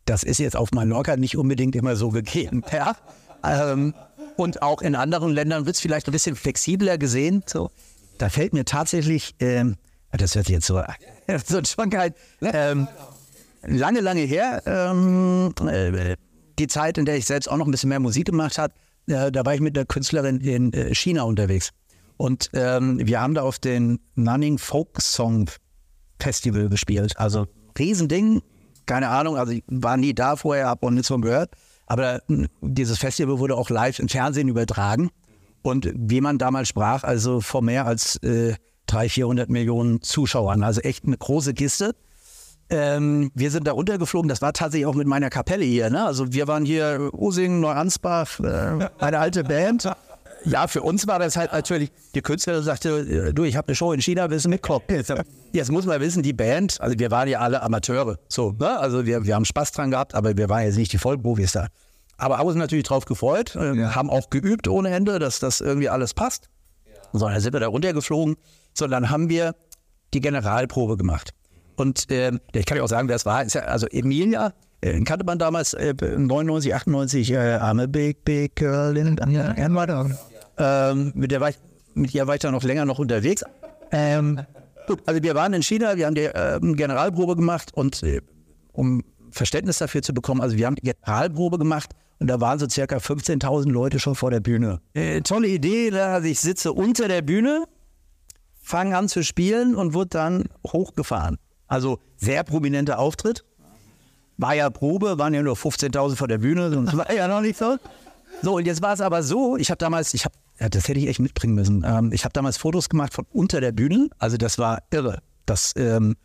Das 0.05 0.23
ist 0.23 0.37
jetzt 0.39 0.55
auf 0.55 0.71
Mallorca 0.71 1.17
nicht 1.17 1.35
unbedingt 1.35 1.75
immer 1.75 1.95
so 1.95 2.09
gegeben. 2.09 2.63
Ja? 2.71 2.95
Ähm, 3.43 3.93
und 4.35 4.61
auch 4.61 4.81
in 4.81 4.95
anderen 4.95 5.31
Ländern 5.31 5.65
wird 5.65 5.75
es 5.75 5.81
vielleicht 5.81 6.07
ein 6.07 6.11
bisschen 6.11 6.35
flexibler 6.35 6.97
gesehen. 6.97 7.43
So. 7.45 7.71
Da 8.17 8.29
fällt 8.29 8.53
mir 8.53 8.65
tatsächlich, 8.65 9.35
ähm, 9.39 9.75
das 10.11 10.31
sich 10.31 10.47
jetzt 10.47 10.67
so, 10.67 10.81
so 11.45 11.61
schon 11.63 11.89
kein, 11.89 12.13
ähm, 12.41 12.87
lange, 13.63 13.99
lange 13.99 14.21
her, 14.21 14.61
ähm, 14.65 15.53
äh, 15.67 16.15
die 16.57 16.67
Zeit, 16.67 16.97
in 16.97 17.05
der 17.05 17.17
ich 17.17 17.25
selbst 17.25 17.47
auch 17.49 17.57
noch 17.57 17.65
ein 17.65 17.71
bisschen 17.71 17.89
mehr 17.89 17.99
Musik 17.99 18.25
gemacht 18.25 18.57
habe, 18.57 18.73
äh, 19.08 19.32
da 19.32 19.46
war 19.46 19.54
ich 19.56 19.62
mit 19.62 19.78
einer 19.78 19.86
Künstlerin 19.86 20.39
in 20.39 20.74
äh, 20.74 20.93
China 20.93 21.24
unterwegs. 21.24 21.72
Und 22.17 22.50
ähm, 22.54 23.00
wir 23.04 23.22
haben 23.22 23.34
da 23.34 23.43
auf 23.43 23.60
den 23.60 24.00
Nanning 24.15 24.58
Folk 24.58 25.02
Song 25.02 25.50
Festival 26.20 26.67
gespielt. 26.70 27.17
Also 27.17 27.48
Riesending, 27.78 28.41
keine 28.86 29.10
Ahnung, 29.10 29.38
also 29.38 29.52
ich 29.52 29.63
war 29.67 29.98
nie 29.98 30.13
da 30.13 30.36
vorher, 30.36 30.67
habe 30.67 30.88
auch 30.88 30.91
nichts 30.91 31.10
von 31.10 31.22
gehört. 31.22 31.52
Aber 31.86 32.22
hm, 32.28 32.48
dieses 32.62 32.98
Festival 32.98 33.39
wurde 33.39 33.56
auch 33.56 33.70
live 33.70 34.00
im 34.00 34.10
Fernsehen 34.10 34.48
übertragen. 34.48 35.10
Und 35.62 35.91
wie 35.93 36.22
man 36.22 36.38
damals 36.38 36.70
sprach, 36.70 37.04
also 37.04 37.41
vor 37.41 37.62
mehr 37.62 37.86
als 37.86 38.15
äh, 38.24 38.56
300, 38.88 39.12
400 39.12 39.50
Millionen 39.50 40.02
Zuschauern. 40.02 40.63
Also 40.63 40.82
echt 40.82 41.06
eine 41.06 41.17
große 41.17 41.54
Kiste. 41.54 41.96
Ähm, 42.69 43.32
wir 43.34 43.49
sind 43.49 43.65
da 43.65 43.71
runtergeflogen, 43.71 44.27
das 44.27 44.41
war 44.41 44.51
tatsächlich 44.51 44.86
auch 44.86 44.95
mit 44.95 45.08
meiner 45.08 45.30
Kapelle 45.30 45.63
hier. 45.63 45.89
Ne? 45.89 46.06
Also 46.06 46.34
wir 46.34 46.47
waren 46.47 46.65
hier 46.65 47.10
Using, 47.13 47.62
Neuansbach, 47.62 48.39
äh, 48.41 48.89
eine 48.99 49.19
alte 49.19 49.43
Band. 49.43 49.89
Ja, 50.43 50.67
für 50.67 50.82
uns 50.82 51.08
war 51.08 51.19
das 51.19 51.36
halt 51.36 51.51
natürlich, 51.51 51.91
die 52.13 52.21
Künstlerin 52.21 52.63
sagte, 52.63 53.34
du, 53.34 53.43
ich 53.43 53.56
habe 53.56 53.67
eine 53.69 53.75
Show 53.75 53.91
in 53.91 54.01
China, 54.01 54.30
willst 54.30 54.45
du 54.45 54.49
mitkommen? 54.49 54.84
Jetzt 55.53 55.71
muss 55.71 55.86
man 55.86 55.99
wissen, 55.99 56.23
die 56.23 56.34
Band, 56.34 56.80
also 56.80 56.97
wir 56.99 57.10
waren 57.10 57.27
ja 57.27 57.39
alle 57.39 57.62
Amateure. 57.62 58.17
So, 58.27 58.51
ne? 58.51 58.77
Also 58.77 59.06
wir, 59.06 59.25
wir 59.25 59.36
haben 59.36 59.45
Spaß 59.45 59.71
dran 59.71 59.91
gehabt, 59.91 60.13
aber 60.13 60.38
wir 60.38 60.49
waren 60.49 60.63
jetzt 60.63 60.77
nicht 60.77 60.93
die 60.93 60.97
Vollprofis 60.97 61.53
da. 61.53 61.67
Aber 62.17 62.38
haben 62.38 62.47
uns 62.47 62.58
natürlich 62.58 62.86
drauf 62.86 63.06
gefreut, 63.06 63.56
äh, 63.56 63.73
ja. 63.75 63.95
haben 63.95 64.10
auch 64.10 64.30
geübt 64.30 64.67
ohne 64.67 64.89
Ende, 64.89 65.19
dass 65.19 65.39
das 65.39 65.62
irgendwie 65.62 65.89
alles 65.89 66.13
passt. 66.13 66.49
Ja. 66.86 67.19
So, 67.19 67.27
dann 67.27 67.39
sind 67.39 67.53
wir 67.53 67.60
da 67.60 67.67
runtergeflogen. 67.67 68.36
So, 68.73 68.88
dann 68.88 69.10
haben 69.10 69.30
wir 69.30 69.56
die 70.13 70.21
Generalprobe 70.21 70.97
gemacht. 70.97 71.34
Und 71.77 72.11
äh, 72.11 72.31
ich 72.53 72.65
kann 72.65 72.77
ja 72.77 72.83
auch 72.83 72.89
sagen, 72.89 73.07
wer 73.07 73.15
es 73.15 73.25
war. 73.25 73.45
Also 73.67 73.87
Emilia 73.87 74.53
äh, 74.81 74.99
kannte 75.01 75.25
man 75.25 75.39
damals 75.39 75.73
äh, 75.73 75.93
99, 75.93 76.75
98 76.75 77.31
äh, 77.31 77.35
I'm 77.57 77.81
a 77.81 77.85
big, 77.85 78.25
big 78.25 78.55
girl 78.55 78.97
in 78.97 79.15
ja, 79.29 79.53
ähm, 80.57 81.11
mit, 81.15 81.31
der 81.31 81.39
war 81.39 81.49
ich, 81.49 81.57
mit 81.93 82.13
der 82.13 82.27
war 82.27 82.35
ich 82.35 82.41
dann 82.41 82.51
noch 82.51 82.63
länger 82.63 82.85
noch 82.85 82.99
unterwegs. 82.99 83.43
Ähm, 83.91 84.41
also 85.05 85.21
wir 85.21 85.35
waren 85.35 85.53
in 85.53 85.61
China, 85.61 85.97
wir 85.97 86.05
haben 86.05 86.15
die 86.15 86.25
äh, 86.25 86.59
Generalprobe 86.61 87.35
gemacht 87.35 87.71
und 87.73 88.01
äh, 88.03 88.21
um 88.71 89.03
Verständnis 89.31 89.77
dafür 89.77 90.01
zu 90.01 90.13
bekommen, 90.13 90.41
also 90.41 90.57
wir 90.57 90.65
haben 90.65 90.75
die 90.75 90.81
Generalprobe 90.81 91.57
gemacht 91.57 91.91
und 92.19 92.27
da 92.27 92.41
waren 92.41 92.57
so 92.57 92.67
circa 92.67 92.97
15.000 92.97 93.69
Leute 93.69 93.99
schon 93.99 94.15
vor 94.15 94.31
der 94.31 94.39
Bühne. 94.39 94.81
Äh, 94.93 95.21
tolle 95.21 95.47
Idee, 95.47 95.91
da, 95.91 96.13
also 96.13 96.27
ich 96.27 96.39
sitze 96.39 96.73
unter 96.73 97.07
der 97.07 97.21
Bühne, 97.21 97.65
fange 98.61 98.97
an 98.97 99.07
zu 99.09 99.23
spielen 99.23 99.75
und 99.75 99.93
wurde 99.93 100.09
dann 100.09 100.45
hochgefahren. 100.65 101.37
Also 101.67 101.99
sehr 102.15 102.43
prominenter 102.43 102.99
Auftritt. 102.99 103.43
War 104.38 104.53
ja 104.53 104.69
Probe, 104.69 105.17
waren 105.17 105.34
ja 105.34 105.41
nur 105.41 105.56
15.000 105.56 106.15
vor 106.15 106.27
der 106.27 106.38
Bühne, 106.38 106.69
das 106.69 106.95
war 106.95 107.12
ja 107.12 107.27
noch 107.27 107.41
nicht 107.41 107.58
so. 107.58 107.77
So, 108.43 108.56
und 108.58 108.65
jetzt 108.67 108.82
war 108.84 108.93
es 108.93 109.01
aber 109.01 109.23
so, 109.23 109.58
ich 109.58 109.71
habe 109.71 109.80
damals, 109.80 110.13
ich 110.13 110.25
habe, 110.25 110.36
ja, 110.60 110.69
das 110.69 110.88
hätte 110.88 110.99
ich 110.99 111.08
echt 111.08 111.19
mitbringen 111.19 111.56
müssen. 111.56 111.84
Ähm, 111.86 112.12
ich 112.13 112.23
habe 112.23 112.34
damals 112.34 112.58
Fotos 112.58 112.88
gemacht 112.88 113.13
von 113.13 113.25
unter 113.32 113.62
der 113.62 113.71
Bühne, 113.71 114.10
also 114.19 114.38
das 114.38 114.60
war 114.60 114.84
irre. 114.91 115.19
Das, 115.47 115.73
ähm, 115.75 116.15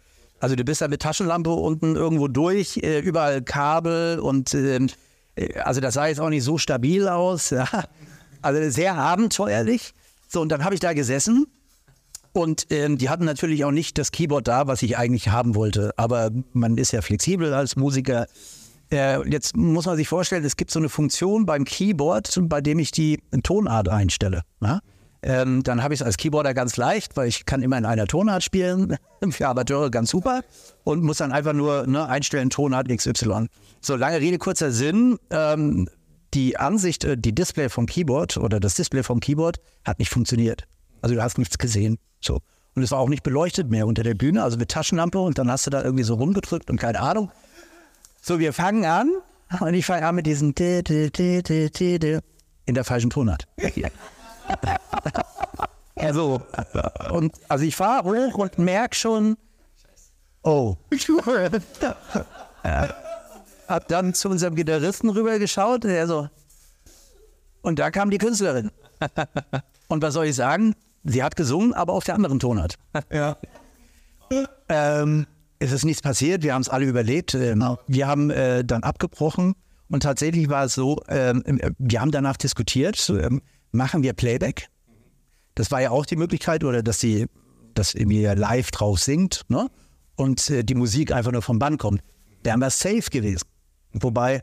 also 0.40 0.56
du 0.56 0.64
bist 0.64 0.82
da 0.82 0.88
mit 0.88 1.00
Taschenlampe 1.00 1.50
unten 1.50 1.96
irgendwo 1.96 2.28
durch, 2.28 2.76
äh, 2.78 3.00
überall 3.00 3.40
Kabel 3.42 4.18
und 4.18 4.52
ähm, 4.52 4.88
äh, 5.36 5.58
also 5.60 5.80
das 5.80 5.94
sah 5.94 6.06
jetzt 6.06 6.20
auch 6.20 6.28
nicht 6.28 6.44
so 6.44 6.58
stabil 6.58 7.08
aus. 7.08 7.50
Ja. 7.62 7.66
Also 8.44 8.70
sehr 8.70 8.96
abenteuerlich. 8.96 9.94
So, 10.26 10.40
und 10.40 10.48
dann 10.48 10.64
habe 10.64 10.74
ich 10.74 10.80
da 10.80 10.94
gesessen 10.94 11.46
und 12.32 12.66
ähm, 12.70 12.98
die 12.98 13.10
hatten 13.10 13.24
natürlich 13.24 13.64
auch 13.64 13.70
nicht 13.70 13.98
das 13.98 14.10
Keyboard 14.10 14.48
da, 14.48 14.66
was 14.66 14.82
ich 14.82 14.96
eigentlich 14.96 15.28
haben 15.28 15.54
wollte. 15.54 15.92
Aber 15.96 16.30
man 16.52 16.78
ist 16.78 16.92
ja 16.92 17.02
flexibel 17.02 17.52
als 17.52 17.76
Musiker. 17.76 18.26
Äh, 18.90 19.28
jetzt 19.28 19.56
muss 19.56 19.86
man 19.86 19.96
sich 19.96 20.08
vorstellen, 20.08 20.44
es 20.44 20.56
gibt 20.56 20.70
so 20.70 20.78
eine 20.78 20.88
Funktion 20.88 21.44
beim 21.46 21.64
Keyboard, 21.64 22.40
bei 22.44 22.60
dem 22.60 22.78
ich 22.78 22.90
die 22.90 23.22
Tonart 23.42 23.88
einstelle. 23.88 24.42
Ähm, 25.24 25.62
dann 25.62 25.82
habe 25.82 25.94
ich 25.94 26.00
es 26.00 26.06
als 26.06 26.16
Keyboarder 26.16 26.52
ganz 26.52 26.76
leicht, 26.76 27.16
weil 27.16 27.28
ich 27.28 27.46
kann 27.46 27.62
immer 27.62 27.78
in 27.78 27.84
einer 27.84 28.06
Tonart 28.06 28.42
spielen. 28.42 28.96
Für 29.30 29.48
Amateure 29.48 29.90
ganz 29.90 30.10
super. 30.10 30.42
Und 30.84 31.02
muss 31.02 31.18
dann 31.18 31.32
einfach 31.32 31.52
nur 31.52 31.86
ne, 31.86 32.08
einstellen, 32.08 32.50
Tonart 32.50 32.88
XY. 32.88 33.46
So, 33.80 33.96
lange 33.96 34.20
Rede, 34.20 34.38
kurzer 34.38 34.72
Sinn. 34.72 35.18
Ähm, 35.30 35.88
die 36.34 36.56
Ansicht, 36.56 37.04
äh, 37.04 37.16
die 37.16 37.34
Display 37.34 37.68
vom 37.68 37.86
Keyboard 37.86 38.36
oder 38.36 38.58
das 38.58 38.74
Display 38.74 39.02
vom 39.02 39.20
Keyboard 39.20 39.58
hat 39.84 39.98
nicht 39.98 40.10
funktioniert. 40.10 40.66
Also 41.02 41.14
du 41.14 41.22
hast 41.22 41.36
nichts 41.36 41.58
gesehen. 41.58 41.98
So. 42.20 42.40
Und 42.74 42.82
es 42.82 42.90
war 42.90 43.00
auch 43.00 43.08
nicht 43.08 43.22
beleuchtet 43.22 43.68
mehr 43.68 43.86
unter 43.86 44.02
der 44.02 44.14
Bühne, 44.14 44.42
also 44.42 44.56
mit 44.56 44.70
Taschenlampe 44.70 45.18
und 45.18 45.36
dann 45.36 45.50
hast 45.50 45.66
du 45.66 45.70
da 45.70 45.82
irgendwie 45.82 46.04
so 46.04 46.14
rumgedrückt 46.14 46.70
und 46.70 46.78
keine 46.78 47.00
Ahnung. 47.00 47.30
So, 48.22 48.38
wir 48.38 48.54
fangen 48.54 48.86
an 48.86 49.10
und 49.60 49.74
ich 49.74 49.84
fange 49.84 50.06
an 50.06 50.14
mit 50.14 50.26
diesem 50.26 50.54
in 50.56 52.22
der 52.74 52.84
falschen 52.84 53.10
Tonart. 53.10 53.46
also, 55.96 56.40
und, 57.10 57.34
also 57.48 57.64
ich 57.64 57.76
fahre 57.76 58.32
und 58.32 58.58
merke 58.58 58.96
schon, 58.96 59.36
oh. 60.42 60.76
Hab 63.68 63.88
dann 63.88 64.14
zu 64.14 64.30
unserem 64.30 64.54
Gitarristen 64.54 65.10
rübergeschaut, 65.10 65.84
der 65.84 66.06
so, 66.06 66.28
und 67.62 67.78
da 67.78 67.90
kam 67.90 68.10
die 68.10 68.18
Künstlerin. 68.18 68.70
Und 69.88 70.02
was 70.02 70.14
soll 70.14 70.26
ich 70.26 70.36
sagen? 70.36 70.74
Sie 71.04 71.22
hat 71.22 71.36
gesungen, 71.36 71.72
aber 71.72 71.92
auf 71.92 72.04
der 72.04 72.14
anderen 72.14 72.38
Tonart. 72.38 72.76
Ja. 73.12 73.36
Ähm, 74.70 75.26
es 75.58 75.72
ist 75.72 75.84
nichts 75.84 76.00
passiert, 76.00 76.42
wir 76.42 76.54
haben 76.54 76.62
es 76.62 76.70
alle 76.70 76.86
überlebt. 76.86 77.34
Ähm, 77.34 77.76
wir 77.86 78.06
haben 78.06 78.30
äh, 78.30 78.64
dann 78.64 78.82
abgebrochen 78.82 79.54
und 79.90 80.02
tatsächlich 80.02 80.48
war 80.48 80.64
es 80.64 80.74
so, 80.74 81.02
ähm, 81.08 81.42
wir 81.78 82.00
haben 82.00 82.12
danach 82.12 82.38
diskutiert, 82.38 83.10
ähm, 83.10 83.42
machen 83.72 84.02
wir 84.02 84.14
Playback? 84.14 84.68
Das 85.54 85.70
war 85.70 85.82
ja 85.82 85.90
auch 85.90 86.06
die 86.06 86.16
Möglichkeit, 86.16 86.64
oder 86.64 86.82
dass 86.82 86.98
sie 86.98 87.26
dass 87.74 87.94
irgendwie 87.94 88.24
live 88.24 88.70
drauf 88.70 88.98
singt 88.98 89.42
ne? 89.48 89.68
und 90.16 90.50
äh, 90.50 90.64
die 90.64 90.74
Musik 90.74 91.12
einfach 91.12 91.32
nur 91.32 91.42
vom 91.42 91.58
Band 91.58 91.78
kommt. 91.78 92.02
Wären 92.42 92.60
wir 92.60 92.70
safe 92.70 93.10
gewesen. 93.10 93.46
Wobei, 93.92 94.42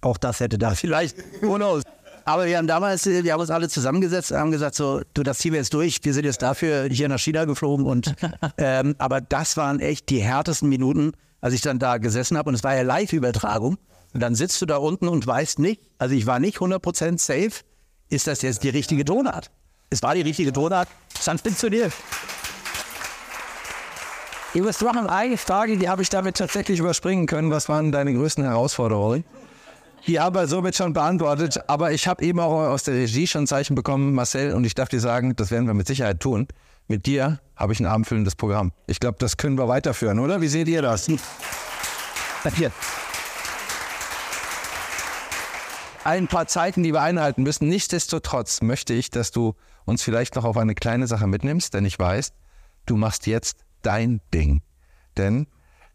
auch 0.00 0.18
das 0.18 0.40
hätte 0.40 0.58
da 0.58 0.70
vielleicht, 0.74 1.16
who 1.42 1.56
knows. 1.56 1.82
Aber 2.26 2.46
wir 2.46 2.58
haben 2.58 2.66
damals, 2.66 3.06
äh, 3.06 3.22
wir 3.22 3.32
haben 3.32 3.40
uns 3.40 3.50
alle 3.50 3.68
zusammengesetzt, 3.68 4.32
haben 4.32 4.50
gesagt, 4.50 4.74
so, 4.74 5.00
du, 5.14 5.22
das 5.22 5.38
ziehen 5.38 5.52
wir 5.52 5.60
jetzt 5.60 5.72
durch. 5.72 6.00
Wir 6.02 6.12
sind 6.12 6.24
jetzt 6.24 6.42
dafür 6.42 6.88
hier 6.90 7.08
nach 7.08 7.20
China 7.20 7.44
geflogen 7.44 7.86
und, 7.86 8.14
ähm, 8.58 8.96
aber 8.98 9.20
das 9.20 9.56
waren 9.56 9.78
echt 9.78 10.10
die 10.10 10.20
härtesten 10.20 10.68
Minuten, 10.68 11.12
als 11.40 11.54
ich 11.54 11.60
dann 11.60 11.78
da 11.78 11.98
gesessen 11.98 12.36
habe 12.36 12.48
und 12.48 12.56
es 12.56 12.64
war 12.64 12.74
ja 12.74 12.82
Live-Übertragung. 12.82 13.78
Und 14.12 14.20
dann 14.20 14.34
sitzt 14.34 14.60
du 14.60 14.66
da 14.66 14.78
unten 14.78 15.08
und 15.08 15.24
weißt 15.24 15.60
nicht, 15.60 15.80
also 15.98 16.14
ich 16.14 16.26
war 16.26 16.40
nicht 16.40 16.58
100% 16.58 17.18
safe, 17.18 17.64
ist 18.08 18.26
das 18.26 18.42
jetzt 18.42 18.64
die 18.64 18.70
richtige 18.70 19.04
Tonart? 19.04 19.50
Es 19.90 20.02
war 20.02 20.14
die 20.14 20.22
richtige 20.22 20.52
Tonart, 20.52 20.88
hat 21.24 21.40
funktioniert. 21.40 21.92
Du 24.52 24.64
wirst 24.64 24.82
machen 24.82 25.06
eine 25.08 25.36
Frage, 25.36 25.76
die 25.76 25.88
habe 25.88 26.02
ich 26.02 26.08
damit 26.08 26.38
tatsächlich 26.38 26.80
überspringen 26.80 27.26
können. 27.26 27.50
Was 27.50 27.68
waren 27.68 27.92
deine 27.92 28.14
größten 28.14 28.42
Herausforderungen? 28.42 29.24
Die 30.06 30.20
haben 30.20 30.36
wir 30.36 30.46
somit 30.46 30.76
schon 30.76 30.92
beantwortet, 30.92 31.58
aber 31.68 31.90
ich 31.92 32.06
habe 32.06 32.22
eben 32.22 32.38
auch 32.38 32.68
aus 32.68 32.84
der 32.84 32.94
Regie 32.94 33.26
schon 33.26 33.42
ein 33.42 33.46
Zeichen 33.46 33.74
bekommen, 33.74 34.14
Marcel, 34.14 34.54
und 34.54 34.64
ich 34.64 34.74
darf 34.74 34.88
dir 34.88 35.00
sagen, 35.00 35.34
das 35.34 35.50
werden 35.50 35.66
wir 35.66 35.74
mit 35.74 35.86
Sicherheit 35.88 36.20
tun. 36.20 36.46
Mit 36.86 37.06
dir 37.06 37.40
habe 37.56 37.72
ich 37.72 37.80
ein 37.80 37.86
abendfüllendes 37.86 38.36
Programm. 38.36 38.72
Ich 38.86 39.00
glaube, 39.00 39.16
das 39.18 39.36
können 39.36 39.58
wir 39.58 39.66
weiterführen, 39.66 40.20
oder? 40.20 40.40
Wie 40.40 40.48
seht 40.48 40.68
ihr 40.68 40.82
das? 40.82 41.08
Hier. 42.54 42.70
Ein 46.04 46.28
paar 46.28 46.46
Zeiten, 46.46 46.84
die 46.84 46.92
wir 46.92 47.02
einhalten 47.02 47.42
müssen. 47.42 47.66
Nichtsdestotrotz 47.68 48.62
möchte 48.62 48.94
ich, 48.94 49.10
dass 49.10 49.32
du 49.32 49.54
uns 49.84 50.04
vielleicht 50.04 50.36
noch 50.36 50.44
auf 50.44 50.56
eine 50.56 50.76
kleine 50.76 51.08
Sache 51.08 51.26
mitnimmst, 51.26 51.74
denn 51.74 51.84
ich 51.84 51.98
weiß, 51.98 52.32
du 52.86 52.96
machst 52.96 53.26
jetzt 53.26 53.64
dein 53.82 54.20
Ding. 54.32 54.62
Denn 55.16 55.48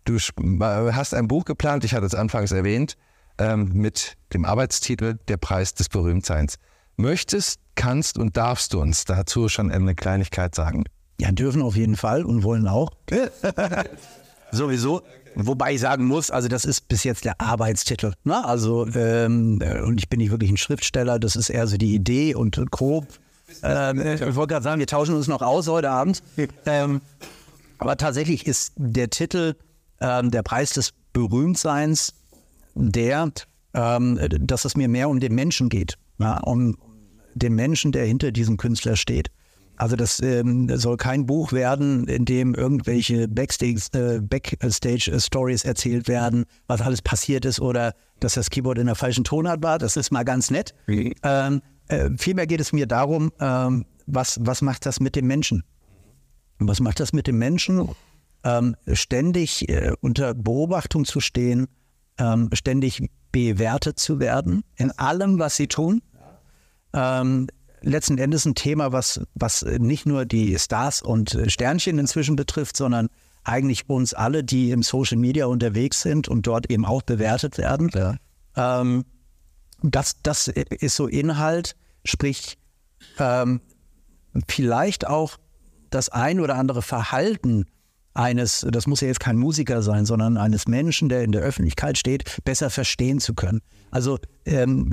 du 0.03 0.17
hast 0.17 1.13
ein 1.13 1.29
Buch 1.29 1.45
geplant, 1.45 1.85
ich 1.85 1.93
hatte 1.93 2.05
es 2.07 2.15
anfangs 2.15 2.51
erwähnt, 2.51 2.97
ähm, 3.41 3.71
mit 3.73 4.17
dem 4.33 4.45
Arbeitstitel 4.45 5.17
Der 5.27 5.37
Preis 5.37 5.73
des 5.73 5.89
Berühmtseins. 5.89 6.57
Möchtest, 6.95 7.59
kannst 7.75 8.17
und 8.17 8.37
darfst 8.37 8.73
du 8.73 8.81
uns 8.81 9.05
dazu 9.05 9.49
schon 9.49 9.71
eine 9.71 9.95
Kleinigkeit 9.95 10.53
sagen? 10.53 10.83
Ja, 11.19 11.31
dürfen 11.31 11.61
auf 11.61 11.75
jeden 11.75 11.95
Fall 11.95 12.23
und 12.23 12.43
wollen 12.43 12.67
auch. 12.67 12.91
Sowieso. 14.51 15.01
Wobei 15.33 15.73
ich 15.73 15.79
sagen 15.79 16.05
muss, 16.05 16.29
also 16.29 16.49
das 16.49 16.65
ist 16.65 16.87
bis 16.89 17.03
jetzt 17.03 17.23
der 17.25 17.39
Arbeitstitel. 17.39 18.13
Ne? 18.23 18.43
Also, 18.43 18.85
ähm, 18.87 19.59
äh, 19.61 19.81
und 19.81 19.97
ich 19.97 20.09
bin 20.09 20.19
nicht 20.19 20.31
wirklich 20.31 20.51
ein 20.51 20.57
Schriftsteller, 20.57 21.19
das 21.19 21.35
ist 21.35 21.49
eher 21.49 21.67
so 21.67 21.77
die 21.77 21.95
Idee 21.95 22.35
und 22.35 22.59
grob. 22.69 23.07
Ähm, 23.63 23.99
ich 24.01 24.35
wollte 24.35 24.53
gerade 24.53 24.63
sagen, 24.63 24.79
wir 24.79 24.87
tauschen 24.87 25.15
uns 25.15 25.27
noch 25.27 25.41
aus 25.41 25.67
heute 25.67 25.89
Abend. 25.89 26.21
Ähm, 26.65 27.01
aber 27.77 27.97
tatsächlich 27.97 28.45
ist 28.45 28.73
der 28.75 29.09
Titel 29.09 29.55
ähm, 29.99 30.31
der 30.31 30.43
Preis 30.43 30.71
des 30.71 30.91
Berühmtseins 31.13 32.13
der, 32.75 33.31
ähm, 33.73 34.19
dass 34.41 34.65
es 34.65 34.75
mir 34.75 34.87
mehr 34.87 35.09
um 35.09 35.19
den 35.19 35.35
Menschen 35.35 35.69
geht, 35.69 35.97
ja, 36.19 36.39
um 36.39 36.77
den 37.33 37.53
Menschen, 37.53 37.91
der 37.91 38.05
hinter 38.05 38.31
diesem 38.31 38.57
Künstler 38.57 38.95
steht. 38.95 39.29
Also 39.77 39.95
das 39.95 40.21
ähm, 40.21 40.69
soll 40.77 40.97
kein 40.97 41.25
Buch 41.25 41.53
werden, 41.53 42.07
in 42.07 42.25
dem 42.25 42.53
irgendwelche 42.53 43.27
Backstage-Stories 43.27 45.63
äh, 45.63 45.67
erzählt 45.67 46.07
werden, 46.07 46.45
was 46.67 46.81
alles 46.81 47.01
passiert 47.01 47.45
ist 47.45 47.59
oder 47.59 47.95
dass 48.19 48.35
das 48.35 48.51
Keyboard 48.51 48.77
in 48.77 48.85
der 48.85 48.95
falschen 48.95 49.23
Tonart 49.23 49.63
war. 49.63 49.79
Das 49.79 49.97
ist 49.97 50.11
mal 50.11 50.23
ganz 50.23 50.51
nett. 50.51 50.75
Mhm. 50.85 51.13
Ähm, 51.23 51.61
äh, 51.87 52.11
vielmehr 52.15 52.45
geht 52.45 52.61
es 52.61 52.73
mir 52.73 52.85
darum, 52.85 53.31
ähm, 53.39 53.85
was, 54.05 54.39
was 54.41 54.61
macht 54.61 54.85
das 54.85 54.99
mit 54.99 55.15
dem 55.15 55.25
Menschen? 55.25 55.63
Was 56.59 56.79
macht 56.79 56.99
das 56.99 57.11
mit 57.11 57.25
dem 57.25 57.39
Menschen? 57.39 57.89
Ähm, 58.43 58.75
ständig 58.93 59.67
äh, 59.67 59.93
unter 60.01 60.35
Beobachtung 60.35 61.05
zu 61.05 61.21
stehen, 61.21 61.67
ähm, 62.17 62.49
ständig 62.53 63.09
bewertet 63.31 63.99
zu 63.99 64.19
werden 64.19 64.63
in 64.75 64.91
allem, 64.91 65.39
was 65.39 65.55
sie 65.55 65.67
tun. 65.67 66.01
Ähm, 66.93 67.47
letzten 67.81 68.17
Endes 68.17 68.45
ein 68.45 68.55
Thema, 68.55 68.91
was, 68.91 69.21
was 69.33 69.63
nicht 69.63 70.05
nur 70.05 70.25
die 70.25 70.57
Stars 70.59 71.01
und 71.01 71.37
Sternchen 71.47 71.97
inzwischen 71.97 72.35
betrifft, 72.35 72.77
sondern 72.77 73.09
eigentlich 73.43 73.89
uns 73.89 74.13
alle, 74.13 74.43
die 74.43 74.71
im 74.71 74.83
Social 74.83 75.17
Media 75.17 75.45
unterwegs 75.47 76.01
sind 76.01 76.27
und 76.27 76.45
dort 76.45 76.69
eben 76.69 76.85
auch 76.85 77.01
bewertet 77.01 77.57
werden. 77.57 77.89
Ja. 77.93 78.15
Ähm, 78.55 79.05
das, 79.81 80.21
das 80.21 80.47
ist 80.47 80.95
so 80.95 81.07
Inhalt, 81.07 81.75
sprich 82.05 82.57
ähm, 83.17 83.61
vielleicht 84.47 85.07
auch 85.07 85.37
das 85.89 86.09
ein 86.09 86.39
oder 86.39 86.55
andere 86.55 86.81
Verhalten 86.81 87.65
eines, 88.13 88.65
das 88.69 88.87
muss 88.87 89.01
ja 89.01 89.07
jetzt 89.07 89.19
kein 89.19 89.37
Musiker 89.37 89.81
sein, 89.81 90.05
sondern 90.05 90.37
eines 90.37 90.67
Menschen, 90.67 91.09
der 91.09 91.23
in 91.23 91.31
der 91.31 91.41
Öffentlichkeit 91.41 91.97
steht, 91.97 92.43
besser 92.43 92.69
verstehen 92.69 93.19
zu 93.19 93.33
können. 93.33 93.61
Also 93.89 94.19
ähm, 94.45 94.89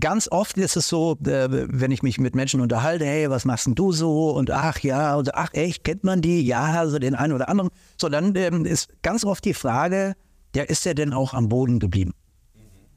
ganz 0.00 0.28
oft 0.30 0.56
ist 0.56 0.76
es 0.76 0.88
so, 0.88 1.18
äh, 1.24 1.48
wenn 1.50 1.90
ich 1.90 2.02
mich 2.02 2.18
mit 2.18 2.34
Menschen 2.34 2.60
unterhalte, 2.60 3.04
hey, 3.04 3.28
was 3.30 3.44
machst 3.44 3.66
denn 3.66 3.74
du 3.74 3.92
so? 3.92 4.30
Und 4.30 4.50
ach 4.50 4.78
ja, 4.80 5.16
und 5.16 5.34
ach 5.34 5.52
echt, 5.52 5.84
kennt 5.84 6.04
man 6.04 6.22
die? 6.22 6.42
Ja, 6.42 6.64
also 6.80 6.98
den 6.98 7.14
einen 7.14 7.32
oder 7.32 7.48
anderen. 7.48 7.70
So, 8.00 8.08
dann 8.08 8.34
ähm, 8.36 8.64
ist 8.64 8.88
ganz 9.02 9.24
oft 9.24 9.44
die 9.44 9.54
Frage, 9.54 10.14
ja, 10.54 10.62
ist 10.62 10.84
der 10.84 10.94
denn 10.94 11.12
auch 11.12 11.34
am 11.34 11.48
Boden 11.48 11.78
geblieben? 11.78 12.12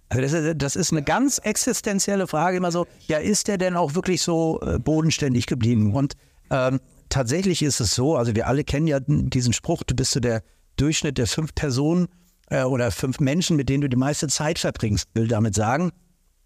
Also 0.10 0.22
das, 0.22 0.34
ist, 0.34 0.62
das 0.62 0.76
ist 0.76 0.92
eine 0.92 1.04
ganz 1.04 1.40
existenzielle 1.40 2.28
Frage, 2.28 2.58
immer 2.58 2.72
so, 2.72 2.86
ja, 3.08 3.18
ist 3.18 3.48
der 3.48 3.58
denn 3.58 3.76
auch 3.76 3.96
wirklich 3.96 4.22
so 4.22 4.60
äh, 4.62 4.78
bodenständig 4.78 5.48
geblieben? 5.48 5.94
Und 5.94 6.14
ähm, 6.52 6.80
tatsächlich 7.10 7.62
ist 7.62 7.80
es 7.80 7.96
so, 7.96 8.16
also 8.16 8.36
wir 8.36 8.48
alle 8.48 8.64
kennen 8.64 8.88
ja 8.88 9.00
diesen 9.00 9.54
Spruch, 9.54 9.84
du 9.84 9.96
bist 9.96 10.12
so 10.12 10.20
der 10.20 10.44
Durchschnitt 10.78 11.18
der 11.18 11.28
fünf 11.28 11.56
Personen 11.56 12.08
äh, 12.50 12.64
oder 12.64 12.92
fünf 12.92 13.20
Menschen, 13.20 13.56
mit 13.56 13.70
denen 13.70 13.82
du 13.82 13.90
die 13.90 13.98
meiste 13.98 14.28
Zeit 14.28 14.60
verbringst. 14.60 15.08
Will 15.14 15.28
damit 15.28 15.56
sagen, 15.56 15.92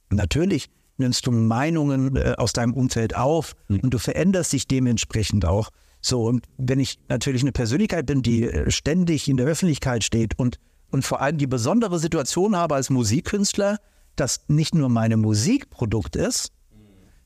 natürlich 0.09 0.69
nimmst 0.97 1.25
du 1.25 1.31
Meinungen 1.31 2.15
äh, 2.15 2.35
aus 2.37 2.53
deinem 2.53 2.73
Umfeld 2.73 3.15
auf 3.15 3.55
mhm. 3.67 3.79
und 3.79 3.93
du 3.93 3.97
veränderst 3.97 4.53
dich 4.53 4.67
dementsprechend 4.67 5.45
auch. 5.45 5.69
So, 6.01 6.23
und 6.23 6.45
wenn 6.57 6.79
ich 6.79 6.99
natürlich 7.09 7.41
eine 7.41 7.51
Persönlichkeit 7.51 8.05
bin, 8.05 8.21
die 8.21 8.43
äh, 8.43 8.71
ständig 8.71 9.27
in 9.27 9.37
der 9.37 9.47
Öffentlichkeit 9.47 10.03
steht 10.03 10.37
und, 10.37 10.59
und 10.91 11.03
vor 11.03 11.21
allem 11.21 11.37
die 11.37 11.47
besondere 11.47 11.99
Situation 11.99 12.55
habe 12.55 12.75
als 12.75 12.89
Musikkünstler, 12.89 13.77
dass 14.15 14.41
nicht 14.47 14.75
nur 14.75 14.89
meine 14.89 15.17
Musik 15.17 15.69
Produkt 15.69 16.15
ist, 16.15 16.51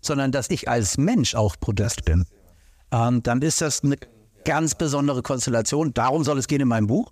sondern 0.02 0.32
dass 0.32 0.50
ich 0.50 0.68
als 0.68 0.98
Mensch 0.98 1.34
auch 1.34 1.56
Produkt 1.60 2.06
bin 2.06 2.26
ähm, 2.94 3.22
dann 3.24 3.42
ist 3.42 3.60
das 3.60 3.84
eine 3.84 3.98
ganz 4.46 4.76
besondere 4.76 5.22
Konstellation. 5.22 5.94
Darum 5.94 6.24
soll 6.24 6.38
es 6.38 6.48
gehen 6.48 6.62
in 6.62 6.68
meinem 6.70 6.88
Buch. 6.88 7.12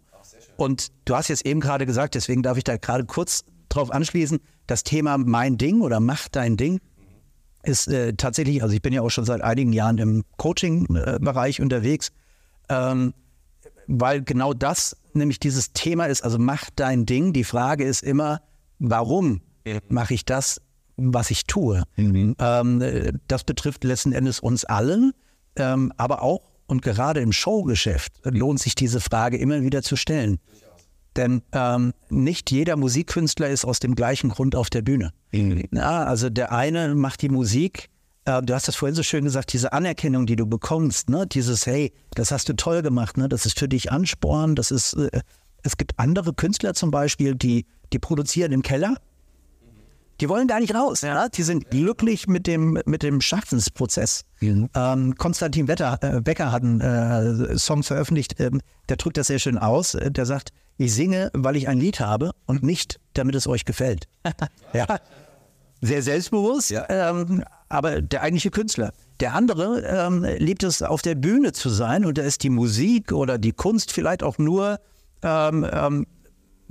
Und 0.55 0.91
du 1.05 1.15
hast 1.15 1.27
jetzt 1.27 1.45
eben 1.45 1.59
gerade 1.59 1.85
gesagt, 1.85 2.15
deswegen 2.15 2.43
darf 2.43 2.57
ich 2.57 2.63
da 2.63 2.77
gerade 2.77 3.05
kurz 3.05 3.43
drauf 3.67 3.91
anschließen, 3.91 4.39
das 4.67 4.83
Thema 4.83 5.17
mein 5.17 5.57
Ding 5.57 5.81
oder 5.81 5.99
mach 5.99 6.27
dein 6.29 6.55
Ding 6.55 6.79
ist 7.63 7.87
äh, 7.87 8.13
tatsächlich, 8.13 8.63
also 8.63 8.73
ich 8.73 8.81
bin 8.81 8.93
ja 8.93 9.01
auch 9.01 9.09
schon 9.09 9.25
seit 9.25 9.41
einigen 9.41 9.73
Jahren 9.73 9.97
im 9.97 10.23
Coaching-Bereich 10.37 11.61
unterwegs, 11.61 12.11
ähm, 12.69 13.13
weil 13.87 14.23
genau 14.23 14.53
das 14.53 14.97
nämlich 15.13 15.39
dieses 15.39 15.73
Thema 15.73 16.05
ist, 16.05 16.23
also 16.23 16.39
mach 16.39 16.69
dein 16.75 17.05
Ding. 17.05 17.33
Die 17.33 17.43
Frage 17.43 17.83
ist 17.83 18.03
immer, 18.03 18.41
warum 18.79 19.41
mache 19.89 20.13
ich 20.13 20.25
das, 20.25 20.61
was 20.97 21.31
ich 21.31 21.45
tue? 21.45 21.83
Mhm. 21.97 22.35
Ähm, 22.39 22.81
äh, 22.81 23.13
das 23.27 23.43
betrifft 23.43 23.83
letzten 23.83 24.11
Endes 24.11 24.39
uns 24.39 24.65
allen. 24.65 25.13
Ähm, 25.55 25.91
aber 25.97 26.21
auch 26.21 26.51
und 26.67 26.81
gerade 26.81 27.19
im 27.19 27.33
Showgeschäft 27.33 28.13
lohnt 28.23 28.59
sich 28.59 28.75
diese 28.75 29.01
Frage 29.01 29.37
immer 29.37 29.61
wieder 29.61 29.81
zu 29.81 29.97
stellen. 29.97 30.39
Denn 31.17 31.41
ähm, 31.51 31.91
nicht 32.09 32.49
jeder 32.51 32.77
Musikkünstler 32.77 33.49
ist 33.49 33.65
aus 33.65 33.79
dem 33.79 33.95
gleichen 33.95 34.29
Grund 34.29 34.55
auf 34.55 34.69
der 34.69 34.81
Bühne. 34.81 35.11
Mhm. 35.31 35.65
Ja, 35.73 36.05
also 36.05 36.29
der 36.29 36.53
eine 36.53 36.95
macht 36.95 37.21
die 37.21 37.29
Musik, 37.29 37.89
äh, 38.25 38.41
du 38.41 38.53
hast 38.53 38.67
das 38.67 38.75
vorhin 38.75 38.95
so 38.95 39.03
schön 39.03 39.23
gesagt, 39.25 39.51
diese 39.53 39.73
Anerkennung, 39.73 40.25
die 40.25 40.35
du 40.35 40.45
bekommst, 40.45 41.09
ne? 41.09 41.27
dieses 41.27 41.65
Hey, 41.65 41.91
das 42.15 42.31
hast 42.31 42.47
du 42.47 42.55
toll 42.55 42.81
gemacht, 42.81 43.17
ne? 43.17 43.27
das 43.27 43.45
ist 43.45 43.59
für 43.59 43.67
dich 43.67 43.91
Ansporn, 43.91 44.55
das 44.55 44.71
ist, 44.71 44.93
äh, 44.93 45.21
es 45.63 45.77
gibt 45.77 45.93
andere 45.97 46.33
Künstler 46.33 46.73
zum 46.73 46.91
Beispiel, 46.91 47.35
die, 47.35 47.65
die 47.91 47.99
produzieren 47.99 48.51
im 48.51 48.61
Keller 48.61 48.95
die 50.21 50.29
wollen 50.29 50.47
gar 50.47 50.59
nicht 50.59 50.75
raus. 50.75 51.01
Ja. 51.01 51.27
Die 51.29 51.43
sind 51.43 51.71
glücklich 51.71 52.27
mit 52.27 52.45
dem, 52.45 52.79
mit 52.85 53.01
dem 53.03 53.21
Schaffensprozess. 53.21 54.23
Mhm. 54.39 54.69
Ähm, 54.75 55.15
Konstantin 55.15 55.67
Wetter, 55.67 55.97
äh, 56.01 56.21
Becker 56.21 56.51
hat 56.51 56.61
einen 56.61 56.79
äh, 56.79 57.57
Song 57.57 57.83
veröffentlicht, 57.83 58.39
ähm, 58.39 58.61
der 58.87 58.97
drückt 58.97 59.17
das 59.17 59.27
sehr 59.27 59.39
schön 59.39 59.57
aus. 59.57 59.95
Äh, 59.95 60.11
der 60.11 60.25
sagt, 60.25 60.51
ich 60.77 60.93
singe, 60.93 61.31
weil 61.33 61.55
ich 61.55 61.67
ein 61.67 61.79
Lied 61.79 61.99
habe 61.99 62.31
und 62.45 62.63
nicht, 62.63 62.99
damit 63.13 63.35
es 63.35 63.47
euch 63.47 63.65
gefällt. 63.65 64.07
ja. 64.73 64.85
Sehr 65.81 66.03
selbstbewusst, 66.03 66.69
ja. 66.69 66.85
ähm, 66.89 67.43
aber 67.67 68.01
der 68.01 68.21
eigentliche 68.21 68.51
Künstler, 68.51 68.93
Der 69.19 69.33
andere 69.33 69.81
ähm, 69.81 70.23
liebt 70.37 70.61
es, 70.61 70.83
auf 70.83 71.01
der 71.01 71.15
Bühne 71.15 71.53
zu 71.53 71.69
sein 71.69 72.05
und 72.05 72.19
da 72.19 72.21
ist 72.21 72.43
die 72.43 72.51
Musik 72.51 73.11
oder 73.11 73.39
die 73.39 73.51
Kunst 73.51 73.91
vielleicht 73.91 74.21
auch 74.21 74.37
nur 74.37 74.79
ähm, 75.23 75.65
ähm, 75.71 76.05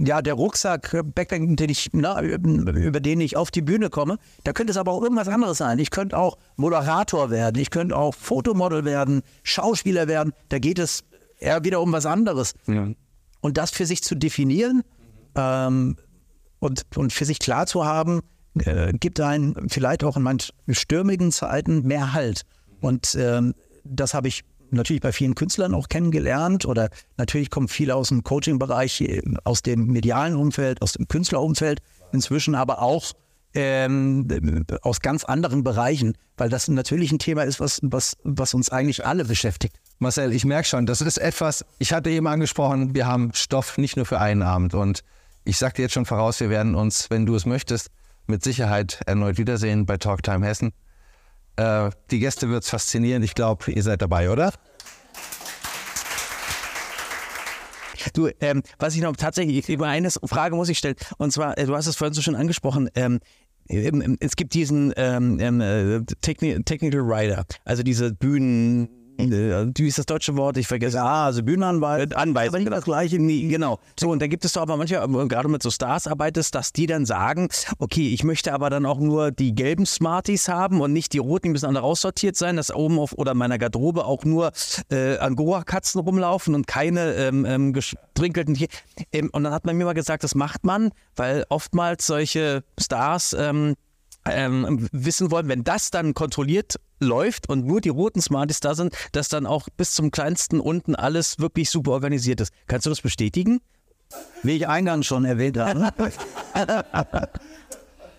ja, 0.07 0.23
der 0.23 0.35
Rucksack, 0.35 0.91
Backpack, 0.93 1.43
den 1.57 1.69
ich, 1.69 1.91
na, 1.93 2.21
über 2.23 3.01
den 3.01 3.21
ich 3.21 3.37
auf 3.37 3.51
die 3.51 3.61
Bühne 3.61 3.91
komme, 3.91 4.19
da 4.45 4.53
könnte 4.53 4.71
es 4.71 4.77
aber 4.77 4.93
auch 4.93 5.03
irgendwas 5.03 5.29
anderes 5.29 5.59
sein. 5.59 5.79
Ich 5.79 5.91
könnte 5.91 6.17
auch 6.17 6.39
Moderator 6.57 7.31
werden, 7.31 7.61
ich 7.61 7.71
könnte 7.71 7.97
auch 7.97 8.15
Fotomodel 8.15 8.85
werden, 8.85 9.23
Schauspieler 9.43 10.09
werden. 10.09 10.33
Da 10.49 10.59
geht 10.59 10.79
es 10.79 11.05
eher 11.39 11.65
wieder 11.65 11.81
um 11.81 11.93
was 11.93 12.07
anderes. 12.07 12.55
Ja. 12.67 12.89
Und 13.41 13.59
das 13.59 13.71
für 13.71 13.87
sich 13.87 14.03
zu 14.03 14.15
definieren 14.15 14.83
ähm, 15.35 15.97
und, 16.61 16.85
und 16.97 17.13
für 17.13 17.25
sich 17.25 17.39
klar 17.39 17.67
zu 17.67 17.85
haben, 17.85 18.21
äh, 18.65 18.93
gibt 18.93 19.21
einen 19.21 19.69
vielleicht 19.69 20.03
auch 20.05 20.17
in 20.17 20.23
manchen 20.23 20.55
stürmigen 20.71 21.31
Zeiten 21.31 21.87
mehr 21.87 22.13
Halt. 22.13 22.43
Und 22.81 23.15
ähm, 23.19 23.55
das 23.85 24.15
habe 24.15 24.29
ich 24.29 24.45
natürlich 24.73 25.03
bei 25.03 25.13
vielen 25.13 25.35
Künstlern 25.35 25.75
auch 25.75 25.89
kennengelernt 25.89 26.67
oder 26.67 26.91
natürlich 27.17 27.51
kommen 27.51 27.69
viele 27.69 27.95
aus 27.97 28.09
dem 28.09 28.23
Coaching-Bereich, 28.23 29.23
aus 29.45 29.63
dem 29.63 29.87
medialen 29.87 30.37
Umfeld, 30.37 30.83
aus 30.83 30.93
dem 30.93 31.09
Künstlerumfeld, 31.09 31.81
inzwischen 32.13 32.55
aber 32.55 32.83
auch 32.83 33.13
ähm, 33.55 34.65
aus 34.83 35.01
ganz 35.01 35.25
anderen 35.25 35.65
Bereichen, 35.65 36.17
weil 36.37 36.49
das 36.49 36.69
natürlich 36.69 37.11
ein 37.13 37.19
Thema 37.19 37.43
ist, 37.43 37.61
was, 37.61 37.81
was, 37.83 38.17
was 38.23 38.55
uns 38.55 38.71
eigentlich 38.71 39.05
alle 39.05 39.25
beschäftigt. 39.25 39.81
Marcel, 39.99 40.33
ich 40.33 40.45
merke 40.45 40.69
schon, 40.69 40.87
das 40.87 41.01
ist 41.01 41.19
etwas, 41.19 41.65
ich 41.79 41.93
hatte 41.93 42.11
eben 42.11 42.27
angesprochen, 42.27 42.95
wir 42.95 43.07
haben 43.07 43.33
Stoff 43.35 43.77
nicht 43.77 43.97
nur 43.97 44.07
für 44.07 44.21
einen 44.21 44.43
Abend 44.43 44.75
und 44.75 45.03
ich 45.45 45.59
sage 45.59 45.75
dir 45.75 45.83
jetzt 45.83 45.95
schon 45.95 46.07
voraus, 46.07 46.41
wir 46.41 46.51
werden 46.51 46.75
uns, 46.75 47.11
wenn 47.11 47.27
du 47.27 47.35
es 47.35 47.45
möchtest, 47.45 47.91
mit 48.27 48.45
Sicherheit 48.45 49.01
erneut 49.07 49.39
wiedersehen 49.39 49.87
bei 49.87 49.97
Talktime 49.97 50.47
Hessen. 50.47 50.73
Äh, 51.57 51.91
die 52.11 52.19
Gäste 52.19 52.49
wird 52.49 52.65
es 52.65 52.71
faszinieren. 52.71 53.23
Ich 53.23 53.35
glaube, 53.35 53.71
ihr 53.71 53.83
seid 53.83 54.03
dabei, 54.03 54.31
oder? 54.31 54.53
Du, 58.15 58.29
ähm, 58.41 58.63
was 58.79 58.95
ich 58.95 59.03
noch 59.03 59.15
tatsächlich, 59.17 59.69
über 59.69 59.87
eine 59.87 60.11
Frage 60.11 60.57
muss 60.57 60.69
ich 60.69 60.79
stellen. 60.79 60.97
Und 61.19 61.33
zwar, 61.33 61.59
äh, 61.59 61.67
du 61.67 61.77
hast 61.77 61.87
es 61.87 61.97
vorhin 61.97 62.15
so 62.15 62.23
schon 62.23 62.35
angesprochen, 62.35 62.89
ähm, 62.95 63.21
es 63.69 64.35
gibt 64.35 64.55
diesen 64.55 64.93
ähm, 64.97 65.39
ähm 65.39 65.61
äh, 65.61 66.01
Technical 66.21 67.01
Rider, 67.03 67.45
also 67.65 67.85
diese 67.85 68.13
Bühnen, 68.13 68.89
äh, 69.25 69.73
wie 69.77 69.89
ist 69.89 69.99
das 69.99 70.07
deutsche 70.07 70.37
Wort? 70.37 70.57
Ich 70.57 70.67
vergesse. 70.67 71.01
Ah, 71.01 71.27
also 71.27 71.43
Bühnenanwalt. 71.43 72.17
Anweisung. 72.17 72.55
Aber 72.55 72.59
nicht 72.59 72.73
das 72.73 72.85
gleiche. 72.85 73.19
Genau. 73.19 73.79
So, 73.99 74.11
und 74.11 74.21
da 74.21 74.27
gibt 74.27 74.45
es 74.45 74.53
doch 74.53 74.63
aber 74.63 74.77
manchmal, 74.77 75.05
äh, 75.05 75.29
gerade 75.29 75.49
mit 75.49 75.63
so 75.63 75.71
Stars 75.71 76.07
arbeitest, 76.07 76.55
dass 76.55 76.73
die 76.73 76.87
dann 76.87 77.07
sagen, 77.07 77.49
okay, 77.79 78.13
ich 78.13 78.25
möchte 78.25 78.53
aber 78.53 78.71
dann 78.71 78.87
auch 78.87 78.99
nur 78.99 79.31
die 79.31 79.55
gelben 79.55 79.87
Smarties 79.87 80.49
haben 80.49 80.81
und 80.81 80.93
nicht 80.93 81.13
die 81.13 81.19
roten, 81.19 81.49
die 81.49 81.51
müssen 81.51 81.67
alle 81.67 81.81
raussortiert 81.81 82.37
sein, 82.37 82.57
dass 82.57 82.75
oben 82.75 82.99
auf 82.99 83.13
oder 83.13 83.35
meiner 83.35 83.59
Garderobe 83.59 84.05
auch 84.05 84.25
nur 84.25 84.53
äh, 84.91 85.19
Angora-Katzen 85.19 86.01
rumlaufen 86.01 86.55
und 86.55 86.67
keine 86.67 87.15
ähm, 87.15 87.45
ähm, 87.45 87.73
gestrinkelten 87.73 88.55
Tiere. 88.55 88.71
Ähm, 89.13 89.31
und 89.33 89.45
dann 89.45 89.53
hat 89.53 89.65
man 89.65 89.77
mir 89.77 89.85
mal 89.85 89.93
gesagt, 89.95 90.25
das 90.25 90.35
macht 90.35 90.65
man, 90.65 90.91
weil 91.17 91.45
oftmals 91.49 92.07
solche 92.07 92.63
Stars 92.79 93.37
ähm, 93.39 93.75
ähm, 94.27 94.89
wissen 94.93 95.31
wollen, 95.31 95.49
wenn 95.49 95.65
das 95.65 95.91
dann 95.91 96.15
kontrolliert 96.15 96.77
läuft 96.99 97.49
und 97.49 97.67
nur 97.67 97.81
die 97.81 97.89
roten 97.89 98.21
Smarties 98.21 98.61
da 98.61 98.75
sind, 98.75 98.95
dass 99.13 99.29
dann 99.29 99.47
auch 99.47 99.69
bis 99.77 99.95
zum 99.95 100.11
kleinsten 100.11 100.61
unten 100.61 100.95
alles 100.95 101.39
wirklich 101.39 101.71
super 101.71 101.93
organisiert 101.93 102.41
ist. 102.41 102.53
Kannst 102.67 102.87
du 102.87 102.91
das 102.91 103.01
bestätigen? 103.01 103.61
Wie 104.43 104.57
ich 104.57 104.69
eingangs 104.69 105.07
schon 105.07 105.25
erwähnt 105.25 105.57
habe, 105.57 106.13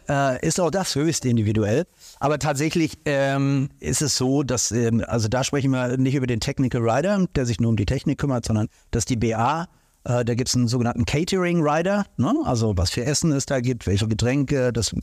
äh, 0.09 0.45
ist 0.45 0.59
auch 0.59 0.71
das 0.71 0.95
höchst 0.95 1.25
individuell. 1.25 1.85
Aber 2.19 2.39
tatsächlich 2.39 2.97
ähm, 3.05 3.69
ist 3.79 4.01
es 4.01 4.17
so, 4.17 4.43
dass, 4.43 4.71
ähm, 4.71 5.03
also 5.05 5.27
da 5.27 5.43
sprechen 5.43 5.71
wir 5.71 5.97
nicht 5.97 6.15
über 6.15 6.27
den 6.27 6.39
Technical 6.39 6.81
Rider, 6.81 7.27
der 7.35 7.45
sich 7.45 7.59
nur 7.59 7.69
um 7.69 7.75
die 7.75 7.85
Technik 7.85 8.19
kümmert, 8.19 8.45
sondern 8.45 8.67
dass 8.91 9.05
die 9.05 9.17
BA 9.17 9.67
äh, 10.03 10.25
da 10.25 10.33
gibt 10.33 10.49
es 10.49 10.55
einen 10.55 10.67
sogenannten 10.67 11.05
Catering 11.05 11.61
Rider, 11.61 12.05
ne? 12.17 12.33
also 12.45 12.75
was 12.77 12.91
für 12.91 13.05
Essen 13.05 13.31
es 13.31 13.45
da 13.45 13.59
gibt, 13.59 13.85
welche 13.85 14.07
Getränke. 14.07 14.73
Das, 14.73 14.93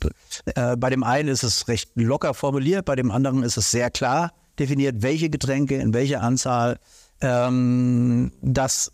äh, 0.54 0.76
bei 0.76 0.90
dem 0.90 1.04
einen 1.04 1.28
ist 1.28 1.44
es 1.44 1.68
recht 1.68 1.90
locker 1.94 2.34
formuliert, 2.34 2.84
bei 2.84 2.96
dem 2.96 3.10
anderen 3.10 3.42
ist 3.42 3.56
es 3.56 3.70
sehr 3.70 3.90
klar 3.90 4.32
definiert, 4.58 5.02
welche 5.02 5.30
Getränke, 5.30 5.76
in 5.76 5.94
welcher 5.94 6.22
Anzahl, 6.22 6.78
ähm, 7.20 8.32
dass 8.42 8.92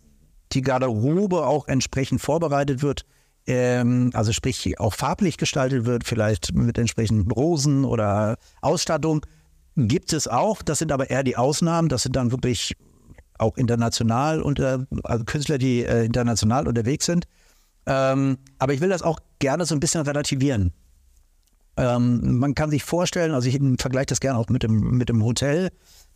die 0.53 0.61
Garderobe 0.61 1.47
auch 1.47 1.69
entsprechend 1.69 2.21
vorbereitet 2.21 2.83
wird. 2.83 3.07
Ähm, 3.47 4.11
also 4.15 4.33
sprich 4.33 4.79
auch 4.79 4.95
farblich 4.95 5.39
gestaltet 5.39 5.87
wird, 5.87 6.05
vielleicht 6.05 6.55
mit 6.55 6.77
entsprechenden 6.79 7.31
Rosen 7.31 7.85
oder 7.85 8.37
Ausstattung. 8.61 9.25
Gibt 9.77 10.13
es 10.13 10.29
auch, 10.29 10.63
das 10.63 10.79
sind 10.79 10.93
aber 10.93 11.11
eher 11.11 11.25
die 11.25 11.37
Ausnahmen, 11.37 11.89
das 11.89 12.05
sind 12.05 12.15
dann 12.15 12.31
wirklich 12.31 12.77
auch 13.39 13.57
international 13.57 14.43
unter, 14.43 14.87
also 15.03 15.25
Künstler, 15.25 15.59
die 15.59 15.85
äh, 15.85 16.05
international 16.05 16.69
unterwegs 16.69 17.07
sind. 17.07 17.27
Ähm, 17.87 18.39
aber 18.59 18.73
ich 18.73 18.81
will 18.81 18.89
das 18.89 19.03
auch 19.03 19.19
gerne 19.39 19.67
so 19.67 19.75
ein 19.75 19.81
bisschen 19.81 20.03
relativieren. 20.03 20.73
Ähm, 21.77 22.39
man 22.39 22.55
kann 22.55 22.71
sich 22.71 22.85
vorstellen, 22.85 23.33
also 23.33 23.49
ich 23.49 23.61
vergleiche 23.79 24.07
das 24.07 24.21
gerne 24.21 24.39
auch 24.39 24.49
mit 24.49 24.63
dem, 24.63 24.97
mit 24.97 25.09
dem 25.09 25.25
Hotel, 25.25 25.71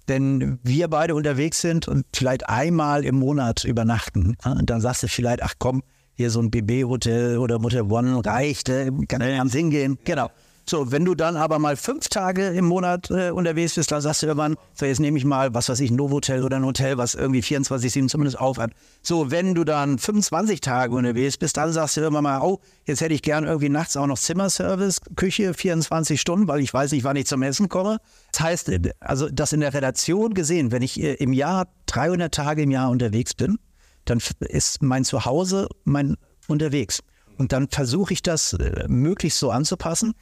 wenn 0.06 0.58
wir 0.62 0.88
beide 0.88 1.14
unterwegs 1.14 1.60
sind 1.60 1.86
und 1.88 2.06
vielleicht 2.14 2.48
einmal 2.48 3.04
im 3.04 3.16
Monat 3.16 3.64
übernachten, 3.64 4.36
ja, 4.44 4.54
dann 4.54 4.80
sagst 4.80 5.02
du 5.02 5.08
vielleicht, 5.08 5.42
ach 5.42 5.54
komm, 5.58 5.82
hier 6.14 6.30
so 6.30 6.40
ein 6.40 6.50
BB-Hotel 6.50 7.38
oder 7.38 7.58
Motel 7.58 7.82
One 7.82 8.24
reicht, 8.24 8.68
äh, 8.68 8.90
kann 9.06 9.20
ja 9.20 9.40
am 9.40 9.48
Sinn 9.48 9.70
gehen. 9.70 9.98
Genau. 10.04 10.30
So, 10.68 10.92
wenn 10.92 11.06
du 11.06 11.14
dann 11.14 11.36
aber 11.36 11.58
mal 11.58 11.76
fünf 11.76 12.08
Tage 12.08 12.48
im 12.48 12.66
Monat 12.66 13.10
äh, 13.10 13.30
unterwegs 13.30 13.76
bist, 13.76 13.90
dann 13.90 14.02
sagst 14.02 14.22
du 14.22 14.26
irgendwann, 14.26 14.56
so 14.74 14.84
jetzt 14.84 15.00
nehme 15.00 15.16
ich 15.16 15.24
mal, 15.24 15.54
was 15.54 15.70
weiß 15.70 15.80
ich, 15.80 15.90
ein 15.90 15.96
Novotel 15.96 16.44
oder 16.44 16.56
ein 16.56 16.64
Hotel, 16.64 16.98
was 16.98 17.14
irgendwie 17.14 17.40
24-7 17.40 18.08
zumindest 18.08 18.38
aufhat. 18.38 18.72
So, 19.00 19.30
wenn 19.30 19.54
du 19.54 19.64
dann 19.64 19.98
25 19.98 20.60
Tage 20.60 20.94
unterwegs 20.94 21.38
bist, 21.38 21.56
dann 21.56 21.72
sagst 21.72 21.96
du 21.96 22.02
irgendwann 22.02 22.24
mal, 22.24 22.40
oh, 22.42 22.60
jetzt 22.84 23.00
hätte 23.00 23.14
ich 23.14 23.22
gern 23.22 23.44
irgendwie 23.44 23.70
nachts 23.70 23.96
auch 23.96 24.06
noch 24.06 24.18
Zimmerservice, 24.18 25.00
Küche 25.16 25.54
24 25.54 26.20
Stunden, 26.20 26.48
weil 26.48 26.60
ich 26.60 26.74
weiß 26.74 26.92
nicht, 26.92 27.04
wann 27.04 27.16
ich 27.16 27.26
zum 27.26 27.42
Essen 27.42 27.70
komme. 27.70 27.96
Das 28.32 28.42
heißt, 28.42 28.68
äh, 28.68 28.92
also 29.00 29.30
das 29.30 29.54
in 29.54 29.60
der 29.60 29.72
Relation 29.72 30.34
gesehen, 30.34 30.70
wenn 30.70 30.82
ich 30.82 31.02
äh, 31.02 31.14
im 31.14 31.32
Jahr 31.32 31.68
300 31.86 32.34
Tage 32.34 32.62
im 32.62 32.70
Jahr 32.70 32.90
unterwegs 32.90 33.32
bin, 33.32 33.58
dann 34.04 34.20
ist 34.40 34.82
mein 34.82 35.04
Zuhause 35.04 35.68
mein 35.84 36.16
unterwegs. 36.46 37.00
Und 37.38 37.52
dann 37.52 37.68
versuche 37.68 38.12
ich 38.12 38.22
das 38.22 38.52
äh, 38.52 38.84
möglichst 38.88 39.38
so 39.38 39.50
anzupassen, 39.50 40.12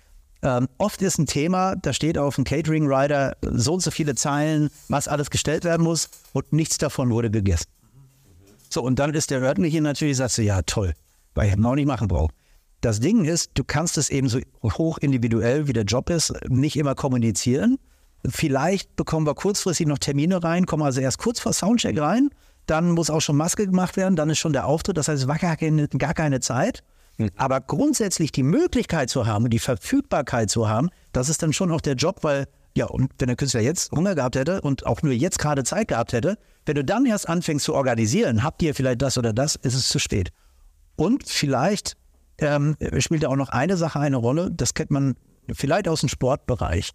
ähm, 0.43 0.69
oft 0.79 1.03
ist 1.03 1.19
ein 1.19 1.27
Thema, 1.27 1.77
da 1.77 1.93
steht 1.93 2.19
auf 2.19 2.35
dem 2.37 2.45
Catering 2.45 2.87
Rider 2.87 3.37
so 3.43 3.75
und 3.75 3.81
so 3.81 3.91
viele 3.91 4.15
Zeilen, 4.15 4.71
was 4.89 5.09
alles 5.09 5.31
gestellt 5.31 5.65
werden 5.65 5.83
muss 5.83 6.09
und 6.33 6.53
nichts 6.53 6.79
davon 6.79 7.11
wurde 7.11 7.31
gegessen. 7.31 7.67
So, 8.69 8.83
und 8.83 8.99
dann 8.99 9.15
ist 9.15 9.31
der 9.31 9.41
örtliche 9.41 9.81
natürlich, 9.81 10.19
sagst 10.19 10.39
du, 10.39 10.43
ja, 10.43 10.63
toll, 10.63 10.95
weil 11.35 11.49
ich 11.49 11.65
auch 11.65 11.75
nicht 11.75 11.87
machen 11.87 12.09
brauche. 12.09 12.33
Das 12.81 13.01
Ding 13.01 13.25
ist, 13.25 13.53
du 13.55 13.65
kannst 13.65 13.97
es 13.97 14.11
eben 14.11 14.29
so 14.29 14.39
hoch 14.63 14.99
individuell, 14.99 15.67
wie 15.67 15.73
der 15.73 15.85
Job 15.85 16.11
ist, 16.11 16.33
nicht 16.49 16.77
immer 16.77 16.95
kommunizieren. 16.95 17.79
Vielleicht 18.29 18.95
bekommen 18.97 19.27
wir 19.27 19.35
kurzfristig 19.35 19.87
noch 19.87 19.99
Termine 19.99 20.43
rein, 20.43 20.67
kommen 20.67 20.83
also 20.83 21.01
erst 21.01 21.19
kurz 21.19 21.41
vor 21.41 21.53
Soundcheck 21.53 21.99
rein, 21.99 22.31
dann 22.67 22.91
muss 22.91 23.11
auch 23.11 23.21
schon 23.21 23.37
Maske 23.37 23.67
gemacht 23.67 23.97
werden, 23.97 24.17
dann 24.17 24.29
ist 24.31 24.39
schon 24.39 24.53
der 24.53 24.67
Auftritt, 24.67 24.97
das 24.97 25.09
heißt, 25.09 25.23
es 25.23 25.29
war 25.29 25.39
gar 25.39 25.57
keine, 25.57 25.89
gar 25.89 26.15
keine 26.15 26.41
Zeit. 26.41 26.83
Hm. 27.19 27.31
Aber 27.37 27.61
grundsätzlich 27.61 28.33
die 28.33 28.43
Möglichkeit 28.43 29.11
zu 29.11 29.27
haben 29.27 29.45
und 29.45 29.51
die 29.51 29.59
Verfügbarkeit 29.59 30.51
zu 30.51 30.69
haben, 30.69 30.91
das 31.13 31.29
ist 31.29 31.43
dann 31.43 31.53
schon 31.53 31.73
auch 31.73 31.81
der 31.81 31.95
Job, 31.95 32.19
weil, 32.23 32.47
ja, 32.77 32.87
und 32.87 33.11
wenn 33.19 33.29
der 33.29 33.37
Künstler 33.37 33.61
jetzt 33.61 33.91
Hunger 33.93 34.15
gehabt 34.15 34.37
hätte 34.37 34.61
und 34.61 34.87
auch 34.87 35.03
nur 35.03 35.13
jetzt 35.13 35.39
gerade 35.39 35.65
Zeit 35.65 35.89
gehabt 35.89 36.13
hätte, 36.13 36.39
wenn 36.67 36.75
du 36.75 36.85
dann 36.85 37.07
erst 37.07 37.29
anfängst 37.29 37.65
zu 37.65 37.75
organisieren, 37.75 38.43
habt 38.43 38.63
ihr 38.63 38.75
vielleicht 38.75 39.03
das 39.03 39.17
oder 39.17 39.33
das, 39.33 39.57
ist 39.57 39.75
es 39.75 39.89
zu 39.89 39.99
spät. 39.99 40.31
Und 40.97 41.27
vielleicht 41.27 41.97
ähm, 42.39 42.77
spielt 42.99 43.23
da 43.23 43.29
auch 43.29 43.37
noch 43.37 43.49
eine 43.49 43.77
Sache 43.77 43.99
eine 44.01 44.17
Rolle, 44.17 44.51
das 44.51 44.75
kennt 44.75 44.91
man 44.91 45.15
vielleicht 45.53 45.89
aus 45.89 46.01
dem 46.01 46.09
Sportbereich 46.09 46.91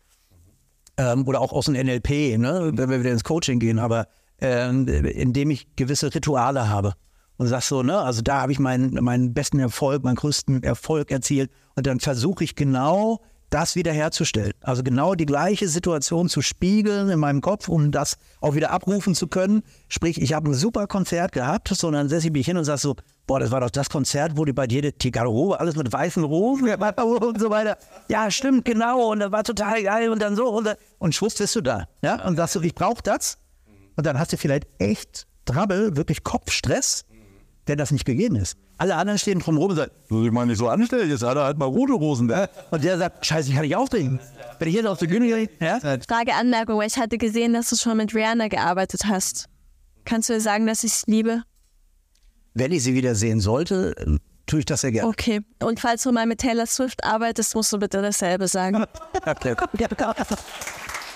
ähm, 0.98 1.28
oder 1.28 1.42
auch 1.42 1.52
aus 1.52 1.66
dem 1.66 1.74
NLP, 1.74 2.38
ne, 2.38 2.72
wenn 2.74 2.90
wir 2.90 3.00
wieder 3.00 3.12
ins 3.12 3.24
Coaching 3.24 3.60
gehen, 3.60 3.80
aber 3.80 4.08
ähm, 4.40 4.88
indem 4.88 5.52
ich 5.52 5.76
gewisse 5.76 6.14
Rituale 6.14 6.70
habe 6.70 6.94
und 7.42 7.48
sagst 7.48 7.70
so, 7.70 7.82
ne, 7.82 7.98
also 7.98 8.22
da 8.22 8.42
habe 8.42 8.52
ich 8.52 8.60
meinen, 8.60 9.04
meinen 9.04 9.34
besten 9.34 9.58
Erfolg, 9.58 10.04
meinen 10.04 10.16
größten 10.16 10.62
Erfolg 10.62 11.10
erzielt 11.10 11.50
und 11.74 11.88
dann 11.88 12.00
versuche 12.00 12.44
ich 12.44 12.56
genau 12.56 13.20
das 13.50 13.76
wiederherzustellen. 13.76 14.54
Also 14.62 14.84
genau 14.84 15.16
die 15.16 15.26
gleiche 15.26 15.68
Situation 15.68 16.30
zu 16.30 16.44
spiegeln 16.44 17.10
in 17.10 17.18
meinem 17.18 17.42
Kopf, 17.42 17.68
um 17.68 17.90
das 17.90 18.18
auch 18.42 18.54
wieder 18.54 18.70
abrufen 18.70 19.16
zu 19.16 19.26
können. 19.26 19.64
Sprich, 19.88 20.22
ich 20.22 20.34
habe 20.34 20.52
ein 20.52 20.54
super 20.54 20.86
Konzert 20.86 21.32
gehabt, 21.32 21.70
so, 21.70 21.88
und 21.88 21.94
dann 21.94 22.10
setze 22.10 22.28
ich 22.28 22.34
mich 22.34 22.46
hin 22.46 22.58
und 22.58 22.64
sage 22.64 22.80
so, 22.80 22.96
boah, 23.26 23.40
das 23.40 23.50
war 23.50 23.62
doch 23.62 23.72
das 23.72 23.90
Konzert, 23.90 24.38
wo 24.38 24.46
die 24.46 24.54
bei 24.54 24.68
dir 24.68 24.92
die 24.92 25.10
Garderobe, 25.10 25.60
alles 25.60 25.76
mit 25.76 25.92
weißen 25.92 26.24
Rosen 26.24 26.70
und 26.70 27.40
so 27.40 27.50
weiter. 27.50 27.76
Ja, 28.08 28.30
stimmt, 28.30 28.66
genau. 28.66 29.12
Und 29.12 29.20
das 29.20 29.32
war 29.32 29.44
total 29.44 29.82
geil 29.82 30.12
und 30.12 30.22
dann 30.22 30.36
so. 30.36 30.48
Und, 30.48 30.78
und 31.00 31.16
schwupps 31.16 31.40
bist 31.40 31.56
du 31.56 31.62
da. 31.62 31.88
Ja? 32.04 32.24
Und 32.24 32.36
sagst 32.36 32.54
du, 32.54 32.62
ich 32.62 32.76
brauche 32.76 33.02
das. 33.02 33.40
Und 33.96 34.06
dann 34.06 34.20
hast 34.20 34.32
du 34.32 34.38
vielleicht 34.38 34.68
echt 34.78 35.26
Trouble, 35.46 35.98
wirklich 35.98 36.24
Kopfstress 36.24 37.04
wenn 37.72 37.78
das 37.78 37.92
nicht 37.92 38.04
gegeben 38.04 38.36
ist. 38.36 38.58
Alle 38.78 38.96
anderen 38.96 39.18
stehen 39.18 39.40
drumherum 39.40 39.70
und 39.70 39.78
sagen, 39.78 39.92
muss 40.10 40.26
ich 40.26 40.32
mal 40.32 40.46
nicht 40.46 40.58
so 40.58 40.68
anstellen, 40.68 41.10
jetzt 41.10 41.24
hat 41.24 41.38
er 41.38 41.46
halt 41.46 41.58
mal 41.58 41.66
rote 41.66 41.94
Rosen. 41.94 42.28
Ne? 42.28 42.50
Und 42.70 42.84
der 42.84 42.98
sagt, 42.98 43.26
scheiße, 43.26 43.48
ich 43.48 43.56
kann 43.56 43.64
nicht 43.64 43.78
aufdrehen. 43.78 44.20
Wenn 44.60 44.68
ich 44.68 44.76
jetzt 44.76 44.88
auf 44.88 45.00
der 45.00 45.08
Bühne 45.08 45.28
gehe, 45.28 45.50
ja? 45.62 45.80
Frage, 45.80 46.34
Anmerkung, 46.34 46.78
weil 46.78 46.88
ich 46.88 46.98
hatte 46.98 47.18
gesehen, 47.18 47.54
dass 47.54 47.70
du 47.70 47.78
schon 47.78 47.96
mit 47.96 48.14
Rihanna 48.14 48.50
gearbeitet 48.50 49.04
hast. 49.06 49.46
Kannst 50.04 50.28
du 50.28 50.34
dir 50.34 50.42
sagen, 50.42 50.68
dass 50.68 50.84
ich 50.84 50.92
es 50.92 51.04
liebe? 51.08 51.44
Wenn 52.54 52.74
ich 52.74 52.84
sie 52.84 52.94
wieder 52.94 53.16
sehen 53.16 53.40
sollte, 53.40 53.96
tue 54.48 54.60
ich 54.60 54.66
das 54.66 54.82
sehr 54.82 54.92
gerne. 54.92 55.08
Okay. 55.08 55.40
Und 55.64 55.80
falls 55.80 56.04
du 56.04 56.12
mal 56.12 56.26
mit 56.26 56.40
Taylor 56.40 56.66
Swift 56.66 57.06
arbeitest, 57.06 57.56
musst 57.56 57.72
du 57.72 57.80
bitte 57.80 58.02
dasselbe 58.02 58.50
sagen. 58.50 58.84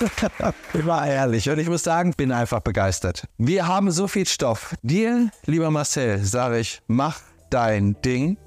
War 0.73 1.07
ehrlich. 1.07 1.49
Und 1.49 1.59
ich 1.59 1.67
muss 1.67 1.83
sagen, 1.83 2.13
bin 2.15 2.31
einfach 2.31 2.59
begeistert. 2.59 3.27
Wir 3.37 3.67
haben 3.67 3.91
so 3.91 4.07
viel 4.07 4.25
Stoff. 4.25 4.75
Dir, 4.81 5.29
lieber 5.45 5.71
Marcel, 5.71 6.23
sage 6.23 6.59
ich, 6.59 6.81
mach 6.87 7.19
dein 7.49 7.95
Ding. 8.03 8.37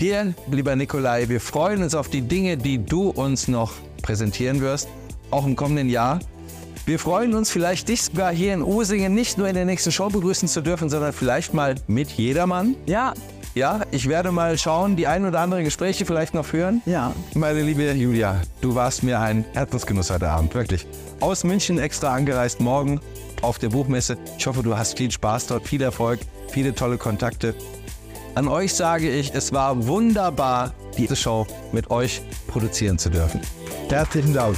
Dir, 0.00 0.34
lieber 0.50 0.76
Nikolai, 0.76 1.28
wir 1.28 1.40
freuen 1.40 1.82
uns 1.82 1.94
auf 1.94 2.08
die 2.08 2.22
Dinge, 2.22 2.56
die 2.56 2.84
du 2.84 3.08
uns 3.08 3.48
noch 3.48 3.72
präsentieren 4.02 4.60
wirst, 4.60 4.88
auch 5.30 5.46
im 5.46 5.56
kommenden 5.56 5.88
Jahr. 5.88 6.20
Wir 6.84 6.98
freuen 6.98 7.34
uns 7.34 7.50
vielleicht, 7.50 7.88
dich 7.88 8.02
sogar 8.02 8.32
hier 8.32 8.54
in 8.54 8.62
Usingen 8.62 9.14
nicht 9.14 9.38
nur 9.38 9.48
in 9.48 9.54
der 9.54 9.64
nächsten 9.64 9.90
Show 9.90 10.08
begrüßen 10.08 10.48
zu 10.48 10.60
dürfen, 10.60 10.88
sondern 10.88 11.12
vielleicht 11.12 11.52
mal 11.52 11.74
mit 11.88 12.10
jedermann. 12.10 12.76
Ja, 12.86 13.14
Ja, 13.56 13.80
ich 13.90 14.06
werde 14.06 14.32
mal 14.32 14.58
schauen, 14.58 14.96
die 14.96 15.06
ein 15.06 15.24
oder 15.24 15.40
anderen 15.40 15.64
Gespräche 15.64 16.04
vielleicht 16.04 16.34
noch 16.34 16.44
führen. 16.44 16.82
ja. 16.84 17.14
Meine 17.32 17.62
liebe 17.62 17.90
Julia, 17.92 18.42
du 18.60 18.74
warst 18.74 19.02
mir 19.02 19.18
ein 19.18 19.46
Herzensgenuss 19.54 20.10
heute 20.10 20.28
Abend, 20.28 20.54
wirklich. 20.54 20.86
Aus 21.20 21.42
München 21.42 21.78
extra 21.78 22.12
angereist, 22.12 22.60
morgen 22.60 23.00
auf 23.40 23.58
der 23.58 23.70
Buchmesse. 23.70 24.18
Ich 24.36 24.46
hoffe, 24.46 24.62
du 24.62 24.76
hast 24.76 24.98
viel 24.98 25.10
Spaß 25.10 25.46
dort, 25.46 25.66
viel 25.66 25.80
Erfolg, 25.80 26.20
viele 26.50 26.74
tolle 26.74 26.98
Kontakte. 26.98 27.54
An 28.34 28.46
euch 28.46 28.74
sage 28.74 29.08
ich, 29.08 29.32
es 29.34 29.54
war 29.54 29.86
wunderbar, 29.86 30.74
diese 30.98 31.16
Show 31.16 31.46
mit 31.72 31.90
euch 31.90 32.20
produzieren 32.48 32.98
zu 32.98 33.08
dürfen. 33.08 33.40
Herzlichen 33.88 34.34
Dank. 34.34 34.56